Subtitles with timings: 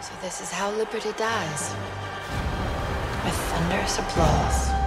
[0.00, 1.74] So this is how liberty dies.
[3.24, 4.85] With thunderous applause.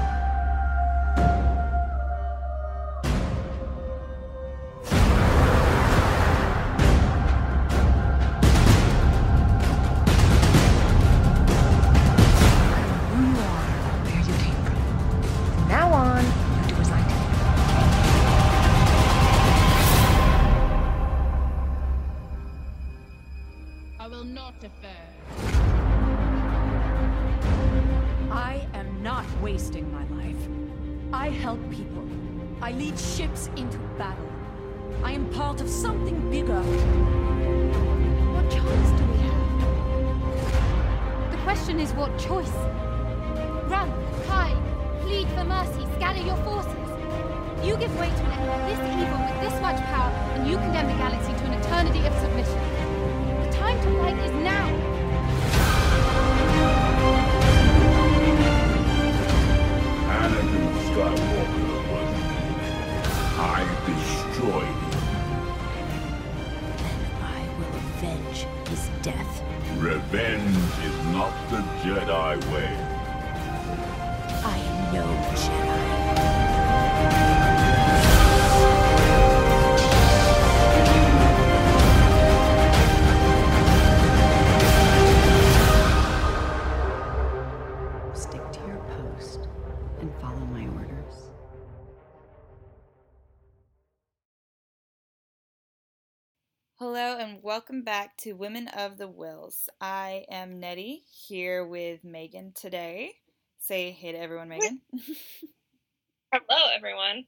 [97.70, 99.70] Welcome back to Women of the Whills.
[99.80, 103.12] I am Nettie here with Megan today.
[103.60, 104.82] Say hey to everyone, Megan.
[106.34, 107.26] Hello, everyone.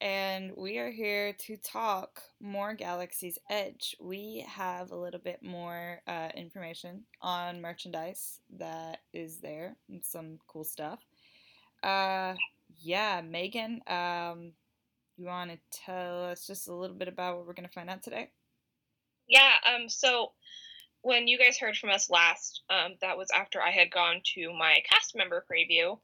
[0.00, 3.94] and we are here to talk more Galaxy's Edge.
[4.00, 10.64] We have a little bit more uh, information on merchandise that is there some cool
[10.64, 10.98] stuff.
[11.84, 12.34] Uh,
[12.80, 14.50] yeah, Megan, um,
[15.16, 17.88] you want to tell us just a little bit about what we're going to find
[17.88, 18.30] out today?
[19.30, 20.32] Yeah, um, so
[21.02, 24.52] when you guys heard from us last, um, that was after I had gone to
[24.52, 25.98] my cast member preview.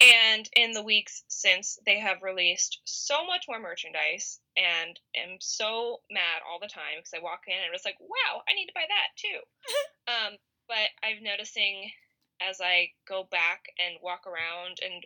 [0.00, 6.00] And in the weeks since, they have released so much more merchandise, and am so
[6.10, 8.72] mad all the time because I walk in and it's like, wow, I need to
[8.74, 9.40] buy that too.
[10.08, 10.38] um,
[10.68, 11.90] but I'm noticing
[12.40, 15.04] as I go back and walk around and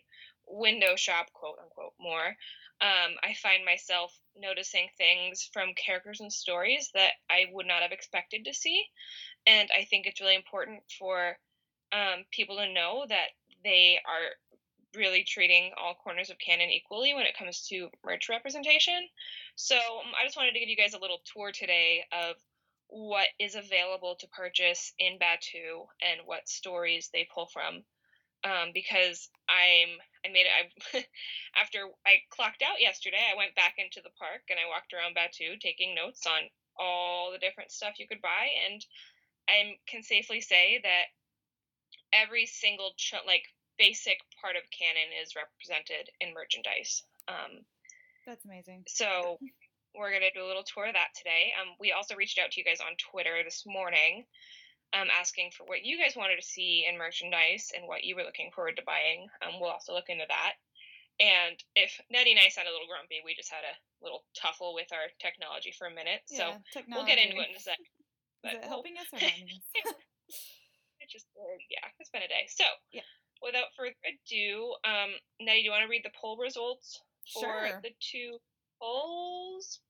[0.49, 2.37] window shop, quote unquote, more,
[2.81, 7.93] um, I find myself noticing things from characters and stories that I would not have
[7.93, 8.84] expected to see.
[9.47, 11.37] And I think it's really important for
[11.93, 13.28] um, people to know that
[13.62, 14.34] they are
[14.97, 19.09] really treating all corners of canon equally when it comes to merch representation.
[19.56, 22.37] So um, I just wanted to give you guys a little tour today of
[22.88, 27.82] what is available to purchase in Batuu and what stories they pull from.
[28.44, 30.53] Um, because I'm, I made it.
[30.53, 31.05] I,
[31.60, 35.16] after I clocked out yesterday, I went back into the park and I walked around
[35.16, 36.44] Batuu taking notes on
[36.78, 38.84] all the different stuff you could buy, and
[39.49, 41.09] I can safely say that
[42.12, 43.44] every single ch- like
[43.78, 47.03] basic part of canon is represented in merchandise.
[47.28, 47.65] Um,
[48.26, 48.84] That's amazing.
[48.87, 49.38] so
[49.94, 51.53] we're gonna do a little tour of that today.
[51.61, 54.26] Um, we also reached out to you guys on Twitter this morning,
[54.94, 58.22] um, asking for what you guys wanted to see in merchandise and what you were
[58.22, 59.27] looking forward to buying.
[59.43, 60.55] Um, we'll also look into that.
[61.19, 64.75] And if Nettie and I sound a little grumpy, we just had a little tuffle
[64.75, 66.22] with our technology for a minute.
[66.27, 67.78] so Yeah, we'll get into it in a sec.
[68.44, 69.66] Is it helping us or harming us?
[71.00, 72.47] it just uh, yeah, it's been a day.
[72.49, 73.06] So Yeah.
[73.43, 77.00] without further ado, um, Nettie, do you want to read the poll results
[77.32, 77.81] for Sure.
[77.82, 78.38] the two
[78.82, 79.81] polls?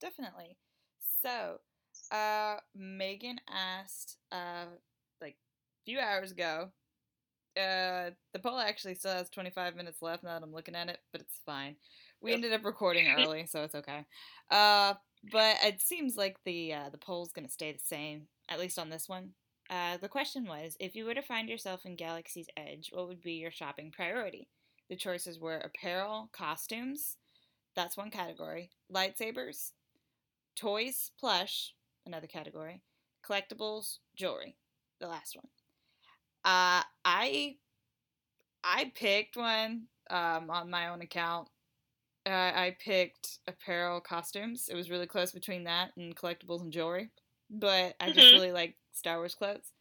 [0.00, 0.56] Definitely.
[1.22, 1.58] So,
[2.12, 4.66] uh, Megan asked, uh,
[5.20, 6.70] like a few hours ago.
[7.56, 10.98] Uh, the poll actually still has 25 minutes left now that I'm looking at it,
[11.10, 11.76] but it's fine.
[12.20, 14.06] We ended up recording early, so it's okay.
[14.50, 14.94] Uh,
[15.30, 18.90] but it seems like the uh, the poll's gonna stay the same, at least on
[18.90, 19.30] this one.
[19.70, 23.22] Uh, the question was, if you were to find yourself in Galaxy's Edge, what would
[23.22, 24.48] be your shopping priority?
[24.88, 27.16] The choices were apparel, costumes,
[27.74, 29.72] that's one category, lightsabers,
[30.56, 31.74] toys, plush,
[32.06, 32.82] another category,
[33.24, 34.58] collectibles, jewelry,
[35.00, 35.48] the last one.
[36.44, 37.58] Uh, I
[38.64, 41.48] I picked one um, on my own account.
[42.26, 44.68] Uh, I picked apparel, costumes.
[44.68, 47.12] It was really close between that and collectibles and jewelry,
[47.50, 48.32] but I just Mhm.
[48.32, 49.72] really like Star Wars clothes.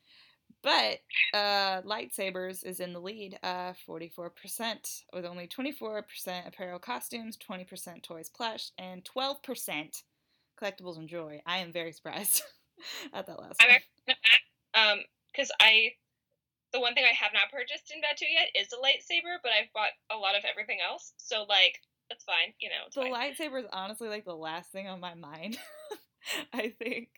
[0.63, 1.01] But
[1.33, 8.29] uh, lightsabers is in the lead, uh, 44%, with only 24% apparel costumes, 20% toys
[8.29, 10.03] plush, and 12%
[10.61, 11.41] collectibles and jewelry.
[11.45, 12.43] I am very surprised
[13.13, 13.75] at that last I'm one.
[13.75, 14.15] actually,
[14.73, 14.99] um,
[15.31, 15.93] because I
[16.73, 19.71] the one thing I have not purchased in Batuu yet is a lightsaber, but I've
[19.73, 21.13] bought a lot of everything else.
[21.17, 21.79] So like
[22.09, 22.87] that's fine, you know.
[22.93, 25.57] The lightsaber is honestly like the last thing on my mind.
[26.53, 27.09] I think,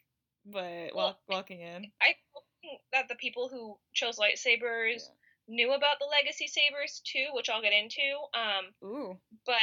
[0.46, 2.16] but Well, walk, walking in, I
[2.62, 5.04] think that the people who chose lightsabers
[5.48, 8.02] knew about the legacy sabers too, which I'll get into.
[8.34, 9.56] Um, ooh, but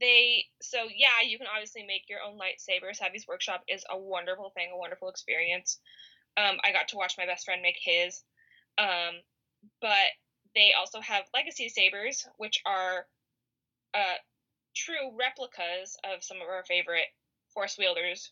[0.00, 2.98] they so yeah, you can obviously make your own lightsabers.
[3.00, 5.78] Savi's workshop is a wonderful thing, a wonderful experience.
[6.36, 8.22] Um, I got to watch my best friend make his.
[8.78, 9.14] Um,
[9.80, 10.08] but
[10.54, 13.06] they also have legacy sabers, which are
[13.94, 14.14] uh,
[14.76, 17.06] true replicas of some of our favorite
[17.52, 18.30] force wielders,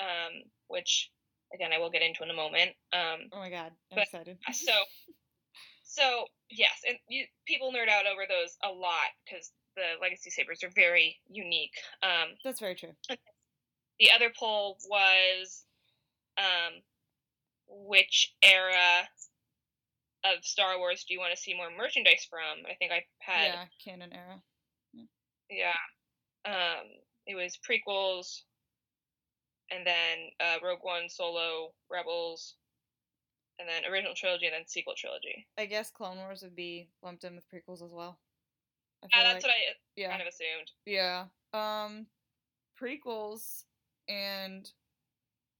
[0.00, 1.10] um, which
[1.54, 2.70] again I will get into in a moment.
[2.92, 4.38] Um, oh my god, I'm But- excited.
[4.52, 4.72] so
[5.88, 10.62] so yes and you, people nerd out over those a lot because the legacy sabers
[10.64, 12.92] are very unique um, That's very true.
[13.08, 15.64] the other poll was
[16.38, 16.82] um,
[17.68, 19.08] which era
[20.24, 23.46] of star wars do you want to see more merchandise from i think i had
[23.46, 24.42] yeah, canon era.
[25.50, 25.72] yeah,
[26.44, 26.86] um,
[27.26, 28.42] it was prequels
[29.70, 32.54] and then uh, rogue one solo rebels
[33.58, 37.24] and then original trilogy and then sequel trilogy I guess Clone Wars would be lumped
[37.24, 38.18] in with prequels as well.
[39.02, 40.10] Yeah that's like- what i yeah.
[40.10, 41.24] kind of assumed Yeah.
[41.54, 42.06] Um
[42.80, 43.64] prequels
[44.08, 44.70] and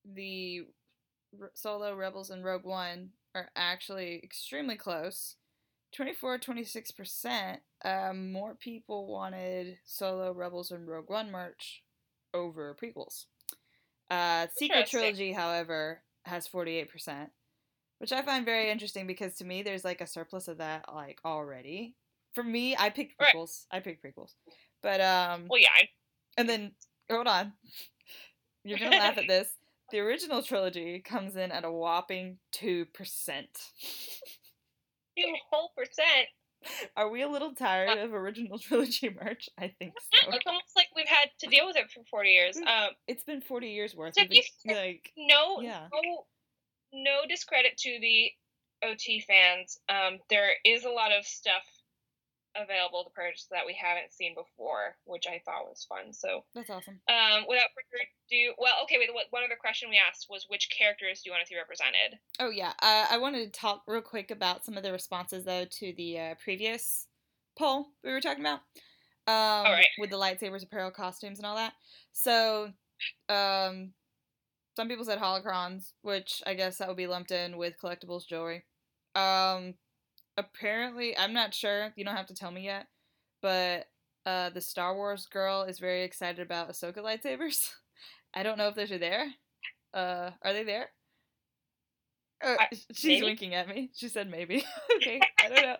[0.04, 0.64] the
[1.40, 5.36] R- Solo Rebels and Rogue One are actually extremely close.
[5.92, 11.82] 24 26% um, more people wanted Solo Rebels and Rogue One merch
[12.34, 13.24] over prequels.
[14.10, 17.30] Uh, sequel trilogy, however, has 48%,
[17.98, 21.18] which I find very interesting because to me there's like a surplus of that like
[21.24, 21.96] already.
[22.36, 23.34] For me, I picked Right.
[23.34, 23.64] prequels.
[23.70, 24.34] I picked prequels.
[24.82, 25.88] But um well yeah I,
[26.36, 26.72] and then
[27.10, 27.54] hold on.
[28.64, 29.48] You're gonna laugh at this.
[29.90, 33.48] The original trilogy comes in at a whopping two percent.
[35.18, 36.28] two whole percent
[36.96, 39.48] Are we a little tired of original trilogy merch?
[39.58, 40.30] I think so.
[40.32, 42.56] It's almost like we've had to deal with it for 40 years.
[42.58, 44.14] Um, It's been forty years worth.
[44.18, 45.88] We've been, like no, Yeah.
[45.92, 46.26] no,
[46.92, 48.30] no discredit to the
[48.82, 49.78] OT fans.
[49.88, 51.62] Um, there is a lot of stuff
[52.62, 56.12] available to purchase that we haven't seen before, which I thought was fun.
[56.12, 57.00] So, that's awesome.
[57.08, 59.12] um, without further ado, well, okay, wait.
[59.12, 62.18] What, one other question we asked was which characters do you want to see represented?
[62.40, 65.64] Oh yeah, uh, I wanted to talk real quick about some of the responses though
[65.64, 67.06] to the uh, previous
[67.58, 68.60] poll we were talking about.
[69.28, 69.86] Um, right.
[69.98, 71.72] With the lightsabers, apparel, costumes, and all that.
[72.12, 72.70] So,
[73.28, 73.92] um,
[74.76, 78.64] some people said holocrons, which I guess that would be lumped in with collectibles jewelry.
[79.14, 79.74] Um,
[80.36, 81.92] apparently, I'm not sure.
[81.96, 82.86] You don't have to tell me yet,
[83.42, 83.86] but
[84.24, 87.70] uh, the Star Wars girl is very excited about Ahsoka lightsabers.
[88.34, 89.28] I don't know if those are there.
[89.94, 90.90] Uh, are they there?
[92.44, 92.56] Uh,
[92.92, 93.26] she's maybe?
[93.26, 93.90] winking at me.
[93.94, 94.62] She said maybe.
[94.96, 95.76] okay, I don't know.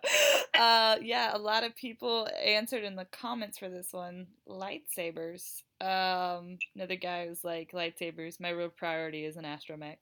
[0.59, 5.63] Uh, yeah, a lot of people answered in the comments for this one lightsabers.
[5.83, 8.41] Um, another guy was like lightsabers.
[8.41, 9.99] My real priority is an astromech.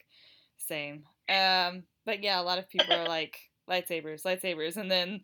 [0.56, 1.04] Same.
[1.28, 3.36] Um, but yeah, a lot of people are like
[3.68, 5.20] lightsabers, lightsabers, and then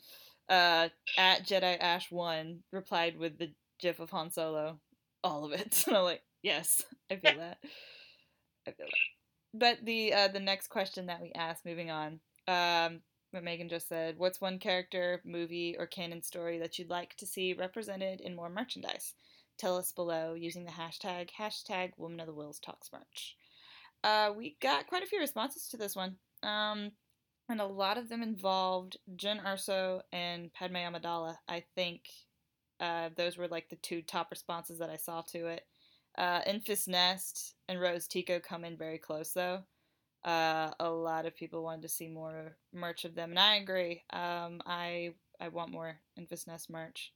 [0.48, 4.80] uh, at Jedi Ash One replied with the GIF of Han Solo,
[5.22, 5.84] all of it.
[5.88, 7.58] And I'm like, yes, I feel that.
[8.66, 9.52] I feel that.
[9.52, 13.88] But the uh, the next question that we asked, moving on, um, what Megan just
[13.88, 18.36] said, what's one character, movie, or canon story that you'd like to see represented in
[18.36, 19.14] more merchandise?
[19.58, 23.36] Tell us below using the hashtag hashtag Woman of the Whills Talks Merch.
[24.02, 26.92] Uh, we got quite a few responses to this one, um,
[27.50, 31.36] and a lot of them involved Jyn Erso and Padme Amidala.
[31.48, 32.02] I think
[32.80, 35.66] uh, those were like the two top responses that I saw to it.
[36.16, 39.62] Uh, Enfys Nest and Rose Tico come in very close though.
[40.24, 44.02] Uh, a lot of people wanted to see more merch of them, and I agree.
[44.12, 47.12] Um, I I want more Enfys Nest merch.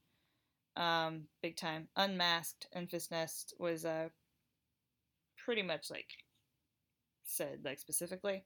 [0.75, 1.87] Um, big time.
[1.95, 4.09] Unmasked Enfys Nest was uh,
[5.37, 6.09] pretty much like
[7.23, 8.43] said like specifically.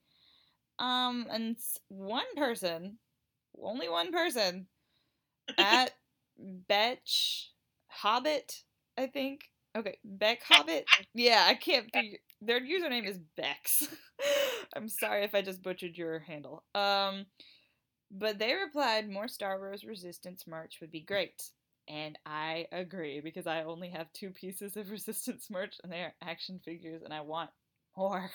[0.80, 1.58] Um, and
[1.90, 2.98] one person,
[3.62, 4.68] only one person,
[5.58, 5.92] at
[6.38, 7.52] Betch
[7.88, 8.64] Hobbit,
[8.98, 9.42] I think.
[9.78, 10.86] Okay, Beck Hobbit.
[11.14, 12.20] Yeah, I can't figure.
[12.42, 13.88] Their username is Bex.
[14.76, 16.64] I'm sorry if I just butchered your handle.
[16.74, 17.26] Um,
[18.12, 21.52] but they replied, "More Star Wars Resistance merch would be great."
[21.88, 26.14] And I agree because I only have two pieces of Resistance merch, and they are
[26.22, 27.50] action figures, and I want
[27.98, 28.32] more.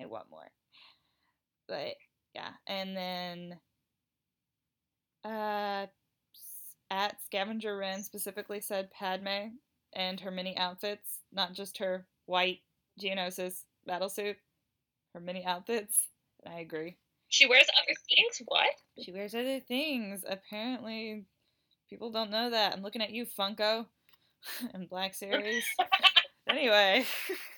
[0.00, 0.50] I want more.
[1.68, 1.94] But
[2.34, 3.58] yeah, and then
[5.24, 5.86] uh,
[6.90, 9.56] at Scavenger Wren specifically said Padme
[9.94, 12.60] and her mini outfits, not just her white
[13.00, 14.36] Geonosis battlesuit,
[15.14, 16.08] her mini outfits.
[16.44, 16.96] And I agree.
[17.28, 18.42] She wears other things.
[18.46, 18.70] What?
[19.02, 20.24] She wears other things.
[20.28, 21.24] Apparently,
[21.90, 22.72] people don't know that.
[22.72, 23.86] I'm looking at you, Funko,
[24.74, 25.64] and Black Series.
[26.48, 27.04] anyway,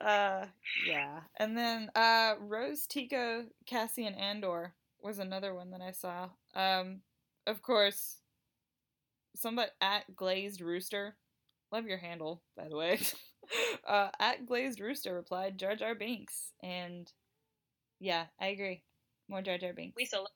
[0.00, 0.46] uh,
[0.86, 6.28] yeah, and then uh, Rose, Tico, Cassian Andor was another one that I saw.
[6.54, 7.00] Um,
[7.46, 8.18] of course,
[9.34, 11.16] somebody at Glazed Rooster.
[11.72, 13.00] Love your handle, by the way.
[13.86, 17.10] uh, at Glazed Rooster replied Jar Jar Binks, and
[17.98, 18.82] yeah, I agree.
[19.28, 19.96] More Jar Jar Binks.
[19.96, 20.26] We still.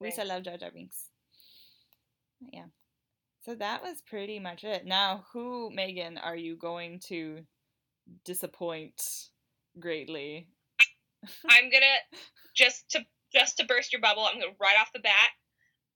[0.00, 1.08] We still love Jar Jar Binks.
[2.52, 2.66] Yeah.
[3.44, 4.84] So that was pretty much it.
[4.84, 7.44] Now, who, Megan, are you going to
[8.24, 9.30] disappoint
[9.78, 10.48] greatly?
[11.50, 11.98] I'm gonna
[12.54, 14.24] just to just to burst your bubble.
[14.24, 15.30] I'm gonna right off the bat.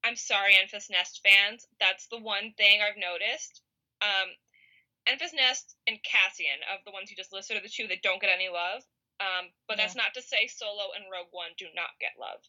[0.05, 1.67] I'm sorry, Enfys Nest fans.
[1.79, 3.63] That's the one thing I've noticed.
[4.03, 4.35] Um,
[5.09, 8.21] Enfys Nest and Cassian, of the ones you just listed, are the two that don't
[8.21, 8.83] get any love.
[9.21, 12.43] Um, but that's not to say Solo and Rogue One do not get love.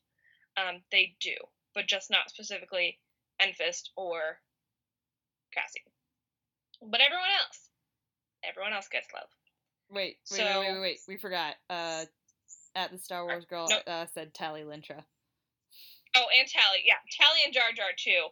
[0.58, 1.36] Um, they do,
[1.76, 2.98] but just not specifically
[3.42, 4.42] Enfys or
[5.54, 5.86] Cassian.
[6.82, 7.70] But everyone else,
[8.44, 9.30] everyone else gets love.
[9.94, 11.00] Wait, wait, So- wait, wait, wait.
[11.08, 11.56] We forgot.
[11.70, 12.06] Uh,
[12.76, 13.78] at the Star Wars girl no.
[13.92, 15.06] uh, said Tallie Lintra.
[16.16, 18.28] Oh, and Tallie, yeah, Tallie and Jar Jar too.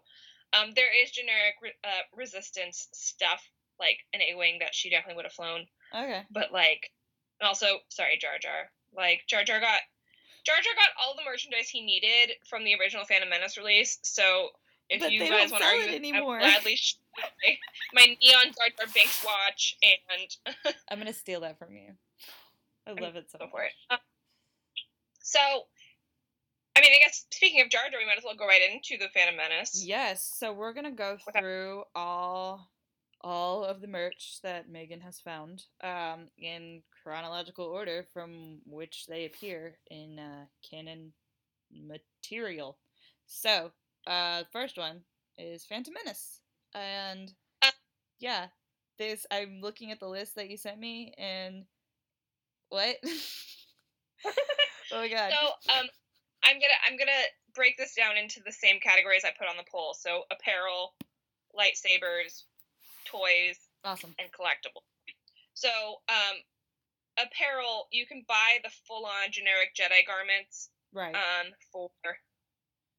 [0.53, 3.41] Um, there is generic re- uh, resistance stuff
[3.79, 6.23] like an A-wing that she definitely would have flown, Okay.
[6.31, 6.91] but like,
[7.41, 8.69] also sorry, Jar Jar.
[8.93, 9.79] Like Jar Jar got
[10.45, 13.99] Jar Jar got all the merchandise he needed from the original Phantom Menace release.
[14.03, 14.49] So
[14.89, 16.37] if But you guys want to argue, it anymore.
[16.37, 16.97] I gladly sh-
[17.93, 21.93] my, neon Jar Jar Binks watch and I'm gonna steal that from you.
[22.87, 23.49] I love it so much.
[23.51, 23.71] for it.
[23.89, 23.97] Uh,
[25.21, 28.61] so, I mean, I guess speaking of Jar Jar, we might as well go right
[28.71, 29.83] into the Phantom Menace.
[29.85, 32.71] Yes, so we're gonna go through all
[33.23, 39.25] all of the merch that Megan has found um, in chronological order from which they
[39.25, 41.13] appear in uh, canon
[41.71, 42.77] material.
[43.27, 43.71] So,
[44.07, 45.01] uh, first one
[45.37, 46.40] is Phantom Menace,
[46.73, 47.31] and
[48.19, 48.47] yeah,
[48.97, 51.65] this I'm looking at the list that you sent me, and
[52.69, 52.95] what?
[54.25, 54.31] oh
[54.93, 55.31] my god!
[55.31, 55.87] So, um,
[56.43, 57.11] I'm gonna I'm gonna
[57.53, 59.95] break this down into the same categories I put on the poll.
[59.97, 60.93] So, apparel,
[61.57, 62.43] lightsabers,
[63.05, 64.15] toys, awesome.
[64.19, 64.85] and collectibles.
[65.53, 65.69] So,
[66.09, 66.37] um,
[67.17, 71.15] apparel you can buy the full-on generic Jedi garments Right.
[71.15, 71.89] um, for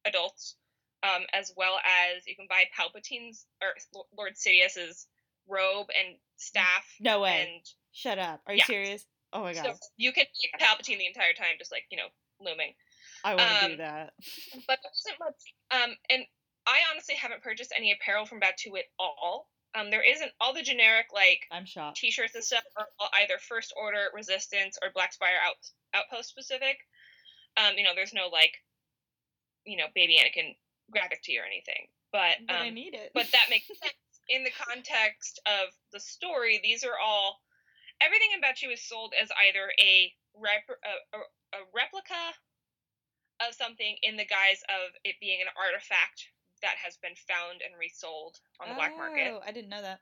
[0.04, 0.56] adults,
[1.02, 3.68] um, as well as you can buy Palpatine's or
[4.16, 5.06] Lord Sidious's
[5.48, 6.84] robe and staff.
[7.00, 7.54] no way.
[7.54, 8.40] And Shut up.
[8.46, 8.66] Are you yeah.
[8.66, 9.06] serious?
[9.32, 9.64] Oh my god.
[9.64, 10.26] so you can
[10.60, 12.08] Palpatine the entire time, just like you know,
[12.40, 12.74] looming.
[13.24, 14.12] I want to do um, that.
[14.66, 15.42] But there isn't much.
[15.70, 16.22] Um, and
[16.66, 19.48] I honestly haven't purchased any apparel from Batuu at all.
[19.74, 21.96] Um, there isn't all the generic like I'm shocked.
[21.96, 25.56] t-shirts and stuff are all either first order resistance or black spire out
[25.94, 26.76] outpost specific
[27.56, 28.52] um you know there's no like
[29.64, 30.54] you know baby anakin
[30.90, 33.10] graphic tee or anything but But I um need it.
[33.14, 33.94] but that makes sense
[34.28, 37.40] in the context of the story these are all
[38.00, 41.20] everything in Batuu is sold as either a rep a, a,
[41.58, 42.34] a replica
[43.46, 46.28] of something in the guise of it being an artifact
[46.62, 50.00] that has been found and resold on the black market Oh, I didn't know that.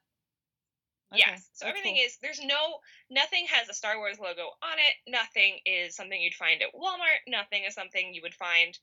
[1.13, 1.49] Okay, Yes.
[1.55, 2.05] So everything cool.
[2.07, 2.79] is there's no
[3.11, 4.95] nothing has a Star Wars logo on it.
[5.11, 7.27] Nothing is something you'd find at Walmart.
[7.27, 8.79] Nothing is something you would find.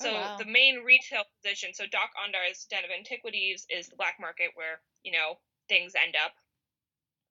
[0.00, 0.36] Oh, So wow.
[0.38, 5.12] the main retail position, so Dok-Ondar's Den of Antiquities is the black market where, you
[5.12, 6.34] know, things end up.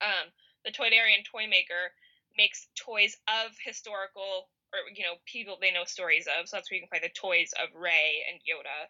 [0.02, 0.32] Um,
[0.66, 1.94] the Toydarian toy maker
[2.38, 6.48] makes toys of historical or you know, people they know stories of.
[6.48, 8.88] So that's where you can find the toys of Rey and Yoda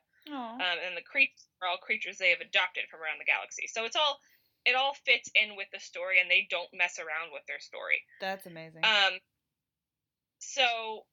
[0.62, 3.68] um, and the creatures are all creatures they have adopted from around the galaxy.
[3.68, 4.20] So it's all
[4.66, 8.04] it all fits in with the story, and they don't mess around with their story.
[8.20, 8.84] That's amazing.
[8.84, 9.20] Um,
[10.40, 11.06] so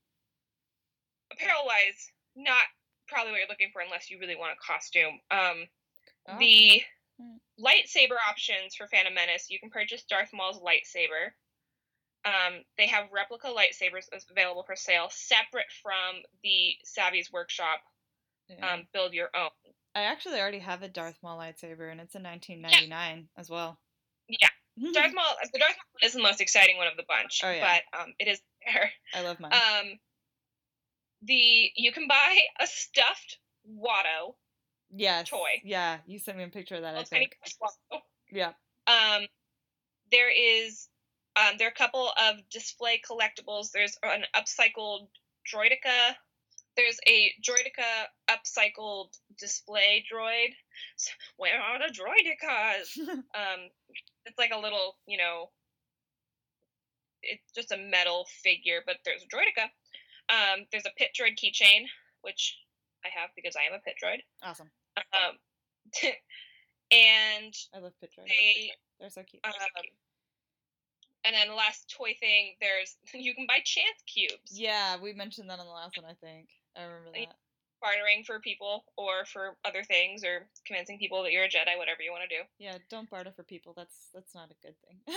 [1.33, 2.63] apparel wise, not
[3.09, 5.19] probably what you're looking for unless you really want a costume.
[5.31, 5.67] Um,
[6.31, 6.39] Oh.
[6.39, 6.83] the
[7.59, 11.33] lightsaber options for Phantom Menace, you can purchase Darth Maul's lightsaber.
[12.25, 17.81] Um, they have replica lightsabers available for sale, separate from the Savi's Workshop
[18.49, 18.75] Yeah.
[18.75, 19.51] um, build your own.
[19.95, 23.79] I actually already have a Darth Maul lightsaber, and it's a 1999 as well.
[24.29, 24.49] Yeah.
[24.93, 27.81] Darth Maul, the Darth Maul is the most exciting one of the bunch, Oh, yeah.
[27.93, 28.91] but um, it is there.
[29.15, 29.53] I love mine.
[29.55, 29.99] Um,
[31.23, 34.35] the you can buy a stuffed Watto,
[34.91, 35.29] yes.
[35.29, 35.61] toy.
[35.65, 36.97] Yeah, you sent me a picture of that.
[36.97, 37.37] I think.
[38.31, 38.53] Yeah.
[38.87, 39.27] Um,
[40.11, 40.89] there is
[41.37, 43.71] um, there are a couple of display collectibles.
[43.73, 45.09] There's an upcycled
[45.53, 46.15] Droideka.
[46.77, 49.09] There's a Droideka upcycled
[49.39, 50.55] display droid.
[50.97, 52.99] So, where are the Droidekas?
[53.09, 53.69] um,
[54.27, 55.51] it's like a little, you know,
[57.23, 59.69] it's just a metal figure, but there's a Droideka.
[60.29, 61.87] Um, there's a pit droid keychain,
[62.23, 62.57] which
[63.05, 64.21] I have because I am a pit droid.
[64.43, 64.71] Awesome.
[64.97, 65.37] Um,
[66.91, 68.29] and I love pit droids.
[68.29, 69.45] they They're so cute.
[69.45, 69.53] um,
[71.25, 74.53] and then the last toy thing, there's you can buy chance cubes.
[74.53, 76.07] Yeah, we mentioned that on the last one.
[76.07, 77.35] I think I remember that.
[77.81, 82.03] bartering for people or for other things or convincing people that you're a Jedi, whatever
[82.03, 82.43] you want to do.
[82.59, 83.73] Yeah, don't barter for people.
[83.77, 84.99] That's that's not a good thing.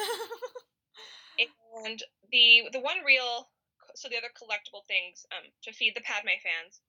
[1.86, 3.50] And the the one real
[3.96, 6.82] so the other collectible things um, to feed the Padme fans,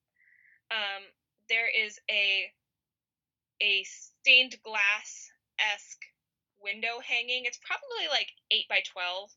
[0.70, 1.02] um,
[1.48, 2.50] there is a
[3.62, 6.02] a stained glass esque
[6.58, 7.44] window hanging.
[7.44, 9.30] It's probably like eight by twelve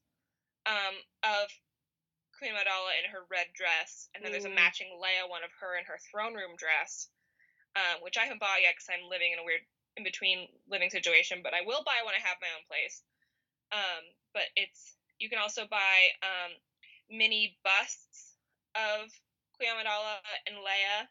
[0.65, 1.49] um, of
[2.37, 4.55] Queen Amidala in her red dress, and then there's a Ooh.
[4.55, 7.07] matching Leia one of her in her throne room dress,
[7.75, 9.63] um, which I haven't bought yet because I'm living in a weird
[9.95, 11.39] in between living situation.
[11.43, 13.01] But I will buy when I have my own place.
[13.71, 14.03] Um,
[14.33, 16.51] but it's you can also buy um,
[17.09, 18.33] mini busts
[18.75, 19.09] of
[19.57, 21.07] Queen Amidala and Leia,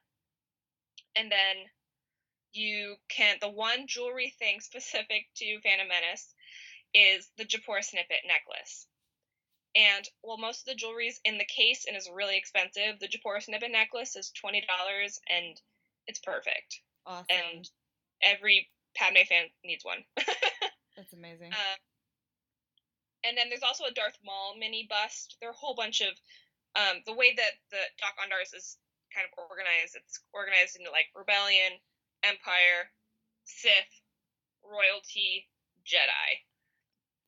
[1.16, 1.56] and then
[2.52, 6.34] you can the one jewelry thing specific to Phantom Menace
[6.94, 8.86] is the Japor snippet necklace.
[9.76, 13.08] And while most of the jewelry is in the case and is really expensive, the
[13.08, 15.60] Japor snippet necklace is twenty dollars and
[16.06, 16.80] it's perfect.
[17.06, 17.26] awesome.
[17.30, 17.68] And
[18.22, 20.04] every Padme fan needs one.
[20.96, 21.52] that's amazing.
[21.52, 21.76] Uh,
[23.24, 25.36] and then there's also a Darth Maul mini bust.
[25.40, 26.12] There are a whole bunch of
[26.76, 28.76] um, the way that the Dok-Ondars is
[29.14, 29.96] kind of organized.
[29.96, 31.78] It's organized into like Rebellion,
[32.22, 32.90] Empire,
[33.44, 33.94] Sith,
[34.62, 35.48] Royalty,
[35.86, 36.42] Jedi.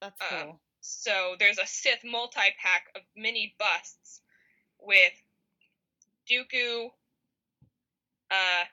[0.00, 0.60] that's um, cool.
[0.80, 4.20] So there's a Sith multi pack of mini busts
[4.80, 5.12] with
[6.30, 6.90] Dooku,
[8.30, 8.64] uh,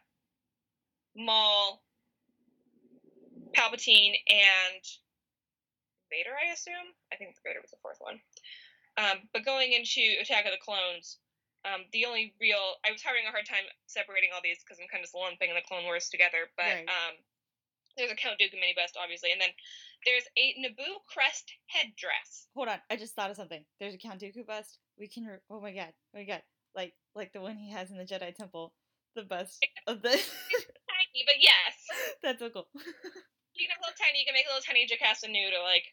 [1.16, 1.82] Maul,
[3.56, 4.84] Palpatine, and
[6.14, 6.38] Vader.
[6.38, 6.94] I assume.
[7.10, 8.22] I think Vader was the fourth one.
[9.02, 11.18] Um, but going into Attack of the Clones,
[11.66, 14.92] um, the only real I was having a hard time separating all these because I'm
[14.94, 16.46] kind of lumping the Clone Wars together.
[16.54, 16.86] But Right.
[16.86, 17.18] um,
[17.98, 19.50] there's a Count Dooku mini bust, obviously, and then
[20.06, 22.46] there's a Naboo crest headdress.
[22.54, 23.66] Hold on, I just thought of something.
[23.80, 24.78] There's a Count Dooku bust.
[25.00, 25.26] We can.
[25.26, 25.94] Re- oh my god!
[26.14, 26.44] Oh my god!
[26.76, 28.74] Like like the one he has in the Jedi Temple.
[29.16, 30.10] The bust of the.
[30.10, 31.74] Tiny, but yes,
[32.24, 32.68] that's so cool.
[32.76, 34.20] you can a little tiny.
[34.20, 35.86] You can make a little tiny Jocasta Nu to like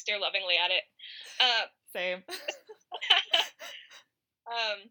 [0.00, 0.84] stare lovingly at it.
[1.38, 2.22] Uh, Same.
[4.50, 4.82] Um,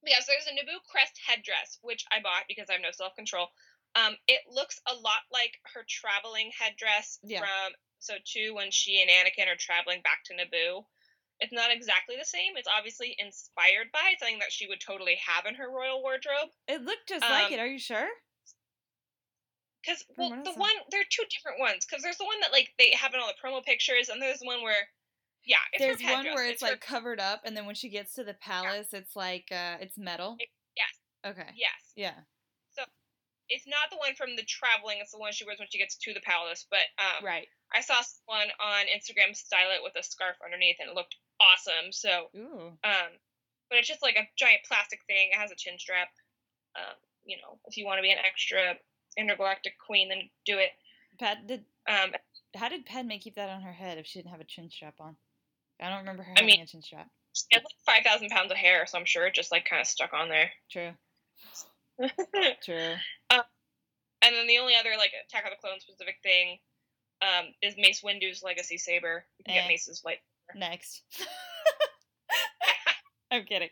[0.00, 2.94] but yeah, so there's a Naboo crest headdress, which I bought because I have no
[2.94, 3.48] self control.
[3.96, 7.40] Um, it looks a lot like her traveling headdress Yeah.
[7.40, 10.84] from so two when she and Anakin are traveling back to Naboo.
[11.40, 12.56] It's not exactly the same.
[12.56, 16.48] It's obviously inspired by something that she would totally have in her royal wardrobe.
[16.66, 17.60] It looked just like Um, it.
[17.60, 18.08] Are you sure?
[19.84, 21.86] Because well, the one there are two different ones.
[21.86, 24.40] Because there's the one that like they have in all the promo pictures, and there's
[24.40, 24.88] the one where,
[25.44, 26.34] yeah, it's There's her one headdress.
[26.34, 29.14] where it's, her- like covered up, and then when she gets to the palace, it's
[29.14, 30.36] like uh, it's metal.
[30.38, 30.92] It- yes.
[31.24, 31.50] Okay.
[31.56, 31.80] yes.
[31.96, 32.18] Yeah.
[32.74, 32.82] So
[33.48, 34.98] it's not the one from the traveling.
[35.00, 36.66] It's the one she wears when she gets to the palace.
[36.70, 37.46] But um, Right.
[37.74, 41.92] I saw one on Instagram style it with a scarf underneath, and it looked awesome.
[41.92, 42.74] So, Ooh.
[42.84, 43.10] um,
[43.70, 45.30] but it's just like a giant plastic thing.
[45.32, 46.08] It has a chin strap.
[46.76, 48.76] Um, you know, if you want to be an extra
[49.18, 50.70] intergalactic queen, then do it.
[51.18, 51.64] Pat did.
[51.88, 52.12] Um,
[52.56, 54.94] How did Padme keep that on her head if she didn't have a chin strap
[55.00, 55.16] on?
[55.80, 57.08] I don't remember her I having mean- a chin strap.
[57.32, 59.80] she has like five thousand pounds of hair, so I'm sure it just like kind
[59.80, 60.50] of stuck on there.
[60.70, 60.90] True.
[62.62, 62.94] True.
[64.20, 66.58] And then the only other like Attack of the Clones specific thing
[67.22, 69.24] um, is Mace Windu's legacy saber.
[69.38, 69.60] You can Eh.
[69.60, 70.18] get Mace's light.
[70.54, 71.02] Next.
[73.30, 73.68] I'm kidding.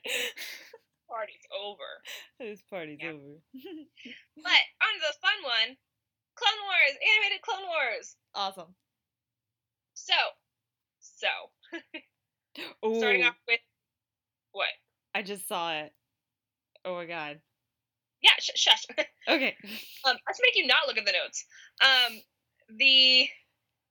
[1.09, 1.91] Party's over.
[2.39, 3.11] This party's Yeah.
[3.11, 3.39] over.
[4.37, 5.77] But on to the fun one,
[6.37, 8.17] Clone Wars, animated Clone Wars.
[8.35, 8.75] awesome.
[9.95, 10.15] So,
[11.01, 11.29] so
[12.87, 13.61] Ooh, starting off with
[14.53, 14.69] what?
[15.15, 15.93] I just saw it.
[16.85, 17.41] Oh my god.
[18.23, 18.85] Yeah, sh- shush.
[19.29, 19.57] Okay.
[20.05, 21.45] um, let's make you not look at the notes.
[21.83, 22.21] Um,
[22.79, 23.27] the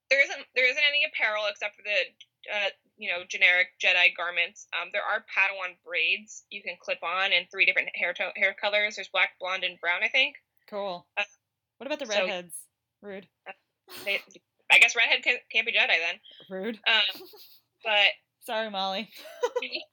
[0.10, 4.68] there isn't there isn't any apparel except for the uh, you know generic Jedi garments.
[4.74, 8.54] Um, there are Padawan braids you can clip on in three different hair to- hair
[8.60, 8.96] colors.
[8.96, 10.02] There's black, blonde, and brown.
[10.04, 10.36] I think.
[10.70, 11.06] Cool.
[11.18, 11.24] Uh,
[11.78, 12.56] What about the so- redheads?
[13.02, 13.28] Rude.
[14.04, 14.20] They,
[14.72, 16.20] I guess redhead can, can't be Jedi then.
[16.50, 16.80] Rude.
[16.88, 17.22] Um,
[17.84, 18.10] but
[18.46, 19.10] Sorry, Molly.
[19.62, 19.84] he's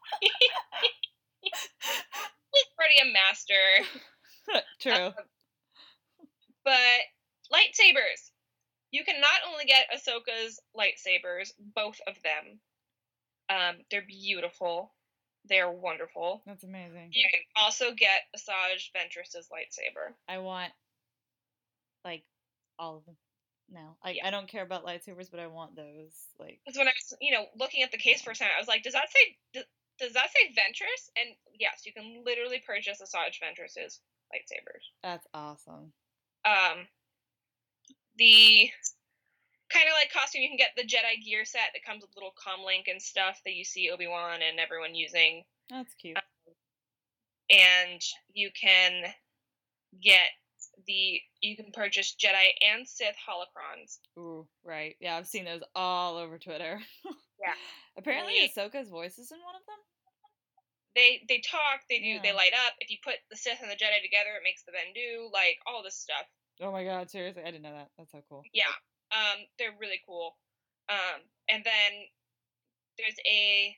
[2.78, 3.54] already a master.
[4.80, 5.06] True.
[5.08, 5.12] Um,
[6.64, 7.00] but
[7.52, 8.30] lightsabers.
[8.90, 12.60] You can not only get Ahsoka's lightsabers, both of them.
[13.48, 14.92] Um, they're beautiful.
[15.48, 16.42] They're wonderful.
[16.46, 17.10] That's amazing.
[17.12, 20.14] You can also get Asajj Ventress's lightsaber.
[20.28, 20.72] I want
[22.04, 22.22] like
[22.78, 23.16] all of them
[23.70, 23.96] now.
[24.04, 24.28] Like Yeah.
[24.28, 26.14] I don't care about lightsabers, but I want those.
[26.38, 28.68] Like Because when I was, you know, looking at the case first time, I was
[28.68, 29.64] like, does that say does,
[29.98, 31.10] does that say Ventress?
[31.16, 34.00] And yes, you can literally purchase Asajj Ventress's
[34.32, 34.84] lightsabers.
[35.02, 35.92] That's awesome.
[36.44, 36.86] Um,
[38.16, 38.70] the
[39.72, 42.34] kind of like costume you can get the Jedi gear set that comes with little
[42.36, 46.16] comlink and stuff that you see Obi Wan and everyone using, That's cute.
[46.16, 46.22] Um,
[47.50, 48.00] and
[48.32, 49.04] you can
[50.02, 50.28] get
[50.86, 53.98] the you can purchase Jedi and Sith holocrons.
[54.18, 54.96] Ooh, right.
[55.00, 56.80] Yeah, I've seen those all over Twitter.
[57.42, 57.58] Yeah.
[57.98, 59.82] Apparently, Really- Ahsoka's voice is in one of them.
[60.94, 62.74] They they talk, they do, they light up.
[62.78, 65.82] If you put the Sith and the Jedi together, it makes the Bendu, like all
[65.82, 66.22] this stuff.
[66.60, 67.88] Oh my god, seriously, I didn't know that.
[67.98, 68.44] That's so cool.
[68.52, 68.70] Yeah,
[69.12, 70.36] um, they're really cool.
[70.88, 71.92] Um, and then
[72.98, 73.76] there's a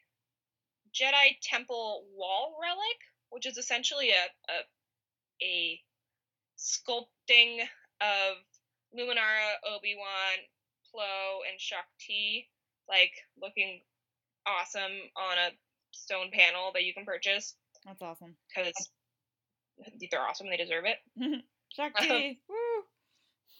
[0.94, 2.98] Jedi Temple wall relic,
[3.30, 5.80] which is essentially a a, a
[6.58, 7.60] sculpting
[8.00, 8.36] of
[8.96, 10.38] Luminara, Obi Wan,
[10.86, 12.48] Plo, and Shaak Ti,
[12.88, 13.80] like looking
[14.46, 15.50] awesome on a
[15.92, 18.36] stone panel that you can purchase That's awesome.
[18.48, 18.90] because
[20.10, 20.48] they're awesome.
[20.48, 20.98] They deserve it.
[21.74, 22.73] Shaak Ti, woo!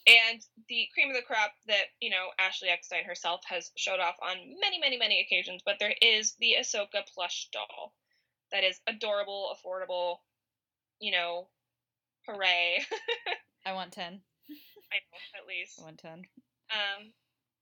[0.06, 4.16] And the cream of the crop that you know Ashley Eckstein herself has showed off
[4.22, 5.62] on many, many, many occasions.
[5.64, 7.94] But there is the Ahsoka plush doll
[8.52, 10.16] that is adorable, affordable.
[11.00, 11.48] You know,
[12.26, 12.84] hooray!
[13.66, 14.20] I want ten.
[14.92, 15.80] I know at least.
[15.80, 16.22] I want ten.
[16.70, 17.12] Um,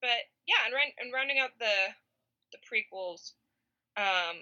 [0.00, 0.10] but
[0.46, 1.64] yeah, and, round- and rounding out the
[2.52, 3.32] the prequels,
[3.96, 4.36] um,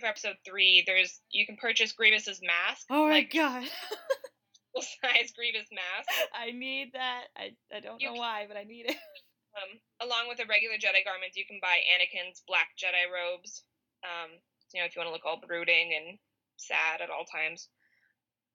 [0.00, 2.86] for episode three, there's you can purchase Grievous's mask.
[2.90, 3.64] Oh my like god,
[4.76, 6.10] full size Grievous mask.
[6.34, 7.30] I need that.
[7.38, 8.96] I I don't You know c- why, but I need it.
[9.54, 13.62] Um, along with the regular Jedi garments, you can buy Anakin's black Jedi robes.
[14.02, 14.34] Um,
[14.74, 16.18] you know, if you want to look all brooding and
[16.58, 17.70] sad at all times.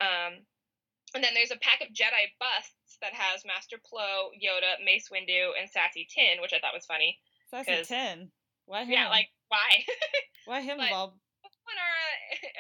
[0.04, 0.44] Um,
[1.16, 5.56] and then there's a pack of Jedi busts that has Master Plo, Yoda, Mace Windu,
[5.56, 7.18] and Saesee Tiin, which I thought was funny.
[7.50, 8.32] Sassy ten.
[8.66, 8.92] Why him?
[8.92, 9.86] Yeah, like why?
[10.46, 10.78] why him?
[10.78, 11.14] but-?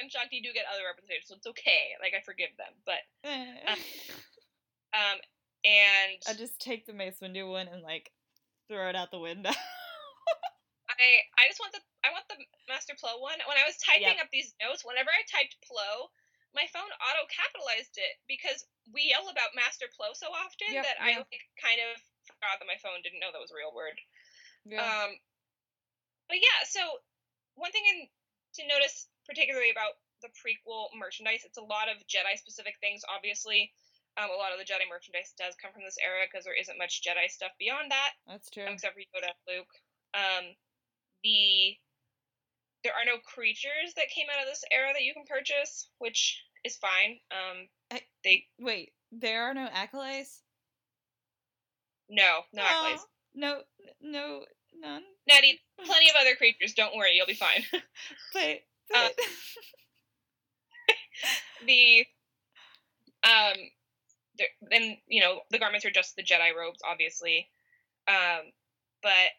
[0.01, 1.93] And Shaak Ti do get other representation, so it's okay.
[1.99, 3.75] Like I forgive them, but Eh.
[4.95, 5.17] um,
[5.67, 8.11] and I just take the Mace Windu one and like
[8.71, 9.51] throw it out the window.
[10.89, 12.39] I I just want the I want the
[12.71, 13.37] Master Plo one.
[13.45, 14.23] When I was typing Yep.
[14.23, 16.07] up these notes, whenever I typed Plo,
[16.55, 20.97] my phone auto capitalized it because we yell about Master Plo so often Yep, that
[21.03, 21.05] yeah.
[21.05, 23.99] I like, kind of forgot that my phone didn't know that was a real word.
[24.79, 25.11] Um,
[26.27, 26.81] but yeah, so
[27.55, 28.07] one thing in,
[28.59, 33.01] to notice particularly about the prequel merchandise, it's a lot of Jedi specific things.
[33.07, 33.71] Obviously,
[34.19, 36.77] um, a lot of the Jedi merchandise does come from this era because there isn't
[36.77, 38.67] much Jedi stuff beyond that That's true.
[38.67, 39.71] except for Yoda Luke.
[40.13, 40.55] Um,
[41.23, 41.77] the
[42.83, 46.43] there are no creatures that came out of this era that you can purchase, which
[46.63, 47.19] is fine.
[47.31, 50.41] Um, I- they Wait, there are no acklays.
[52.09, 52.99] no, no acklays.
[53.35, 53.61] No,
[54.01, 55.03] no, none.
[55.29, 56.73] Natty, plenty of other creatures.
[56.73, 57.63] Don't worry, you'll be fine.
[58.33, 58.59] But,
[58.95, 59.17] Uh, but
[61.65, 62.05] the
[63.23, 63.53] um,
[64.71, 67.49] then you know the garments are just the Jedi robes, obviously.
[68.07, 68.51] Um,
[69.03, 69.29] but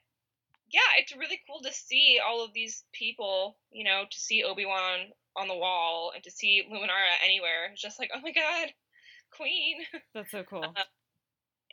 [0.71, 3.57] yeah, it's really cool to see all of these people.
[3.73, 4.99] You know, to see Obi Wan
[5.37, 7.71] on the wall and to see Luminara anywhere.
[7.73, 8.69] It's just like, oh my god,
[9.31, 9.79] Queen.
[10.15, 10.65] that's so cool.
[10.65, 10.83] Uh,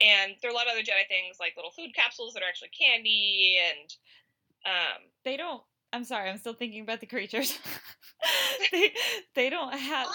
[0.01, 2.49] and there are a lot of other Jedi things like little food capsules that are
[2.49, 3.95] actually candy and
[4.65, 5.61] um, they don't.
[5.93, 6.29] I'm sorry.
[6.29, 7.57] I'm still thinking about the creatures.
[8.71, 8.91] they
[9.35, 10.07] they don't have.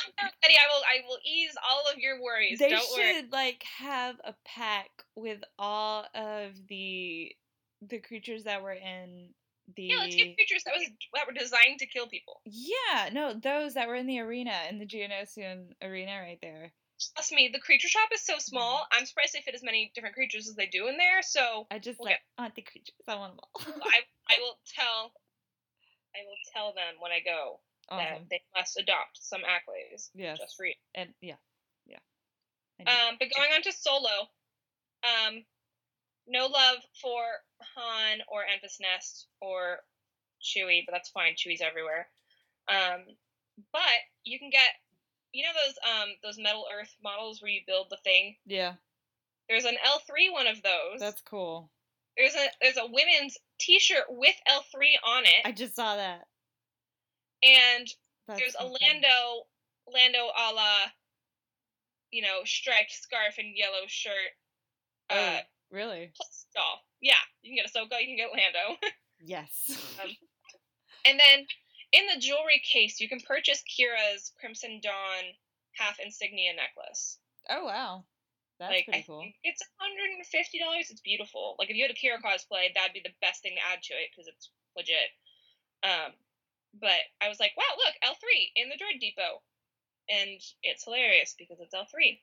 [0.45, 2.59] Eddie, I will I will ease all of your worries.
[2.59, 3.29] They Don't should worry.
[3.31, 7.33] like have a pack with all of the
[7.89, 9.29] the creatures that were in
[9.77, 9.85] the.
[9.85, 12.41] Yeah, let's get creatures that was that were designed to kill people.
[12.45, 16.73] Yeah, no, those that were in the arena in the Geonosian arena right there.
[17.15, 18.87] Trust me, the creature shop is so small.
[18.93, 21.23] I'm surprised they fit as many different creatures as they do in there.
[21.23, 22.95] So I just We'll like want the creatures.
[23.09, 23.63] I want them all.
[23.85, 25.13] I I will tell
[26.15, 28.05] I will tell them when I go awesome.
[28.05, 30.39] that they must adopt some acklays Yes.
[30.39, 30.75] just for you.
[30.95, 31.37] And yeah,
[31.87, 31.99] yeah.
[32.87, 34.29] Um, but going on to Solo,
[35.05, 35.45] um,
[36.27, 37.23] no love for
[37.77, 39.79] Han or Enfys Nest or
[40.43, 41.35] Chewie, but that's fine.
[41.35, 42.09] Chewie's everywhere.
[42.69, 43.05] Um,
[43.73, 44.71] but you can get,
[45.33, 48.37] you know those um those Metal Earth models where you build the thing.
[48.47, 48.75] yeah,
[49.49, 51.01] There's an L3 one of those.
[51.01, 51.71] that's cool.
[52.17, 56.27] there's a there's a women's T-shirt with L3 on it, I just saw that.
[57.43, 57.87] and
[58.29, 58.65] That's there's a.
[58.65, 59.47] Lando
[59.93, 60.77] Lando a la,
[62.11, 64.13] you know, striped scarf and yellow shirt.
[65.11, 65.39] Oh, Uh,
[65.71, 66.13] really?
[66.17, 66.81] plus doll.
[67.01, 68.79] Yeah, you can get a Ahsoka, you can get Lando.
[69.25, 69.51] Yes.
[70.03, 70.11] Um,
[71.07, 71.47] and then
[71.93, 75.25] in the jewelry case, you can purchase Qi'ra's Crimson Dawn
[75.77, 77.19] half insignia necklace.
[77.49, 78.05] oh wow,
[78.59, 79.25] that's like, pretty cool.
[79.43, 80.91] it's $150.
[80.91, 81.57] It's beautiful.
[81.59, 83.95] Like, if you had a Kira cosplay, that'd be the best thing to add to
[83.95, 85.11] it because it's legit.
[85.83, 86.13] Um,
[86.79, 89.43] but I was like, wow, look, L three in the droid depot,
[90.09, 92.23] and it's hilarious because it's L three.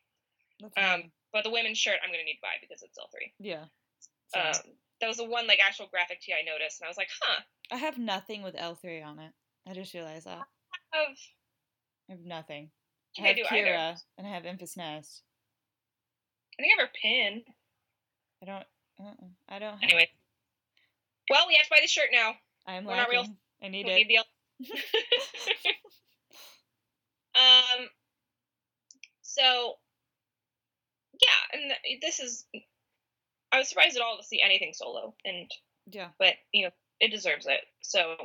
[0.75, 3.33] Um, but the women's shirt I'm gonna need to buy because it's L three.
[3.39, 3.69] yeah.
[4.33, 4.53] Um,
[5.01, 7.41] that was the one like actual graphic tee I noticed, and I was like, huh.
[7.71, 9.33] I have nothing with L three on it.
[9.69, 10.39] I just realized that.
[10.39, 11.17] Of
[12.09, 12.71] I have nothing.
[13.19, 13.67] I I have I do either.
[13.69, 15.21] Qi'ra and I have Enfys Nest.
[16.59, 17.43] I think I have her pin.
[18.41, 18.65] I don't.
[18.99, 19.27] Uh-uh.
[19.47, 19.83] I don't.
[19.83, 20.09] Anyway.
[21.29, 22.31] Well, we have to buy this shirt now.
[22.65, 23.25] I'm we're not real-
[23.63, 23.95] I need We it.
[24.07, 24.17] need the
[27.35, 27.87] um.
[29.21, 29.75] So.
[31.21, 32.45] Yeah, and th- this is.
[33.51, 35.49] I was surprised at all to see anything solo, and
[35.91, 36.09] Yeah.
[36.17, 37.59] but you know it deserves it.
[37.81, 38.15] So,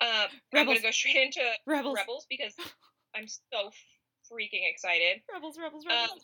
[0.00, 1.96] uh, I'm gonna go straight into Rebels.
[1.96, 2.54] Rebels because
[3.14, 3.70] I'm so
[4.30, 5.22] freaking excited.
[5.32, 5.58] Rebels.
[5.58, 5.84] Rebels.
[5.86, 6.22] Um, Rebels.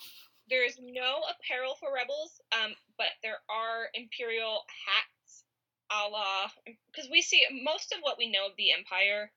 [0.49, 5.45] there is no apparel for Rebels, um, but there are Imperial hats,
[5.91, 6.49] a la
[6.93, 9.31] because we see most of what we know of the Empire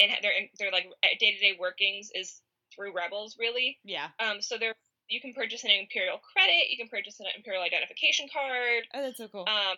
[0.00, 0.86] and their their like
[1.20, 2.40] day to day workings is
[2.74, 3.78] through Rebels, really.
[3.84, 4.08] yeah.
[4.18, 4.74] Um, so there
[5.08, 8.84] you can purchase an Imperial credit, you can purchase an Imperial identification card.
[8.94, 9.46] Oh, that's so cool.
[9.46, 9.76] Um,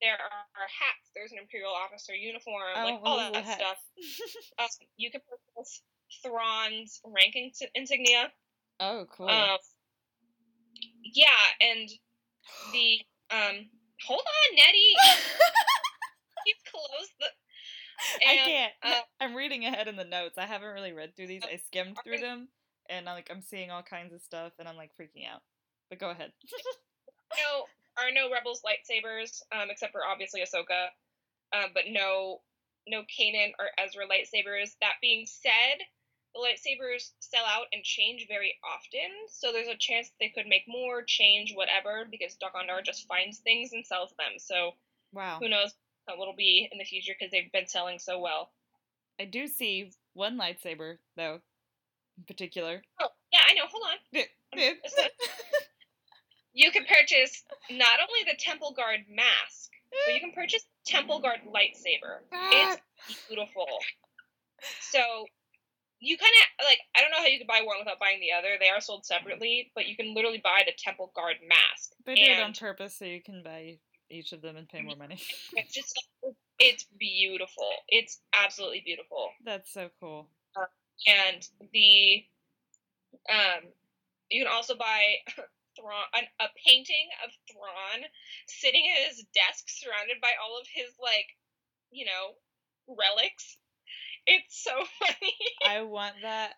[0.00, 1.10] there are hats.
[1.14, 3.78] There's an Imperial officer uniform, I like all of that stuff.
[4.58, 5.82] Um, you can purchase
[6.22, 8.30] Thrawn's ranking ins- insignia.
[8.80, 9.28] oh, cool.
[9.28, 9.58] Um,
[11.02, 11.26] yeah,
[11.60, 11.88] and
[12.72, 13.66] the um,
[14.06, 14.94] hold on, Nettie.
[16.46, 17.26] you close the.
[18.26, 18.72] I can't.
[18.82, 20.36] Uh, I'm reading ahead in the notes.
[20.38, 21.42] I haven't really read through these.
[21.44, 22.48] I skimmed through them,
[22.90, 25.40] and I'm like I'm seeing all kinds of stuff, and I'm like freaking out.
[25.88, 26.32] But go ahead.
[27.36, 27.64] no,
[27.98, 30.88] are no rebels lightsabers, um, except for obviously Ahsoka,
[31.52, 32.40] um, but no,
[32.86, 34.72] no Kanan or Ezra lightsabers.
[34.80, 35.78] That being said,
[36.34, 40.64] the lightsabers sell out and change very often, so there's a chance they could make
[40.66, 44.38] more, change, whatever, because Dok-Ondar just finds things and sells them.
[44.38, 44.72] So
[45.12, 45.38] wow.
[45.40, 45.74] who knows
[46.06, 48.50] what it'll be in the future because they've been selling so well.
[49.20, 51.40] I do see one lightsaber though,
[52.18, 52.82] in particular.
[53.00, 53.66] Oh, yeah, I know.
[53.70, 54.24] Hold on.
[56.54, 59.70] You can purchase not only the Temple Guard mask,
[60.06, 62.22] but you can purchase Temple Guard lightsaber.
[62.32, 62.80] It's
[63.28, 63.66] beautiful.
[64.80, 65.26] So
[66.00, 68.32] you kind of like I don't know how you could buy one without buying the
[68.36, 68.56] other.
[68.60, 71.92] They are sold separately, but you can literally buy the Temple Guard mask.
[72.06, 73.78] They do it on purpose so you can buy
[74.10, 75.20] each of them and pay more money.
[75.54, 75.92] it's just
[76.58, 77.68] it's beautiful.
[77.88, 79.30] It's absolutely beautiful.
[79.44, 80.28] That's so cool.
[81.06, 82.24] and the
[83.28, 83.70] um
[84.30, 85.16] you can also buy
[85.76, 88.04] Thrawn an, a painting of Thrawn
[88.46, 91.26] sitting at his desk surrounded by all of his like
[91.90, 92.34] you know
[92.88, 93.56] relics.
[94.26, 95.34] It's so funny.
[95.66, 96.54] I want that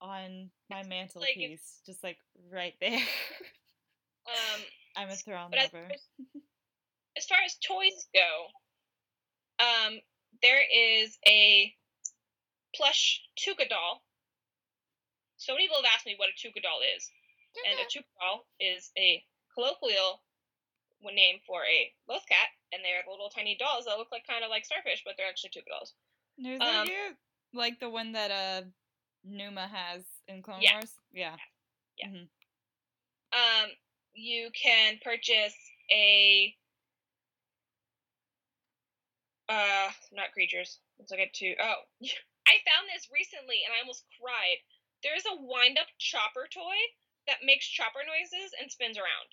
[0.00, 2.18] on my mantelpiece, just like
[2.52, 2.98] right there.
[2.98, 4.60] um
[4.96, 5.88] I'm a Thrawn but as, lover.
[7.16, 10.00] as far as toys go, um
[10.42, 11.74] there is a
[12.74, 14.02] plush Tooka doll.
[15.38, 17.10] So many people have asked me what a Tooka doll is.
[17.64, 17.86] And a
[18.20, 19.22] doll is a
[19.54, 20.22] colloquial
[21.02, 24.50] name for a loth cat, and they're little tiny dolls that look like kind of
[24.50, 25.94] like starfish, but they're actually Tooka dolls.
[26.38, 27.16] They're um, cute.
[27.54, 28.66] Like the one that uh
[29.24, 30.74] Numa has in Clone Yeah.
[30.74, 30.92] Wars.
[31.12, 31.36] Yeah.
[31.98, 32.08] Yeah.
[32.08, 32.28] Mhm.
[33.32, 33.70] Um,
[34.14, 35.56] you can purchase
[35.90, 36.54] a
[39.48, 40.80] uh, not creatures.
[40.98, 41.54] Let's look at two.
[41.60, 41.74] Oh,
[42.46, 44.58] I found this recently, and I almost cried.
[45.02, 46.78] There's a wind-up chopper toy
[47.26, 49.30] that makes chopper noises and spins around.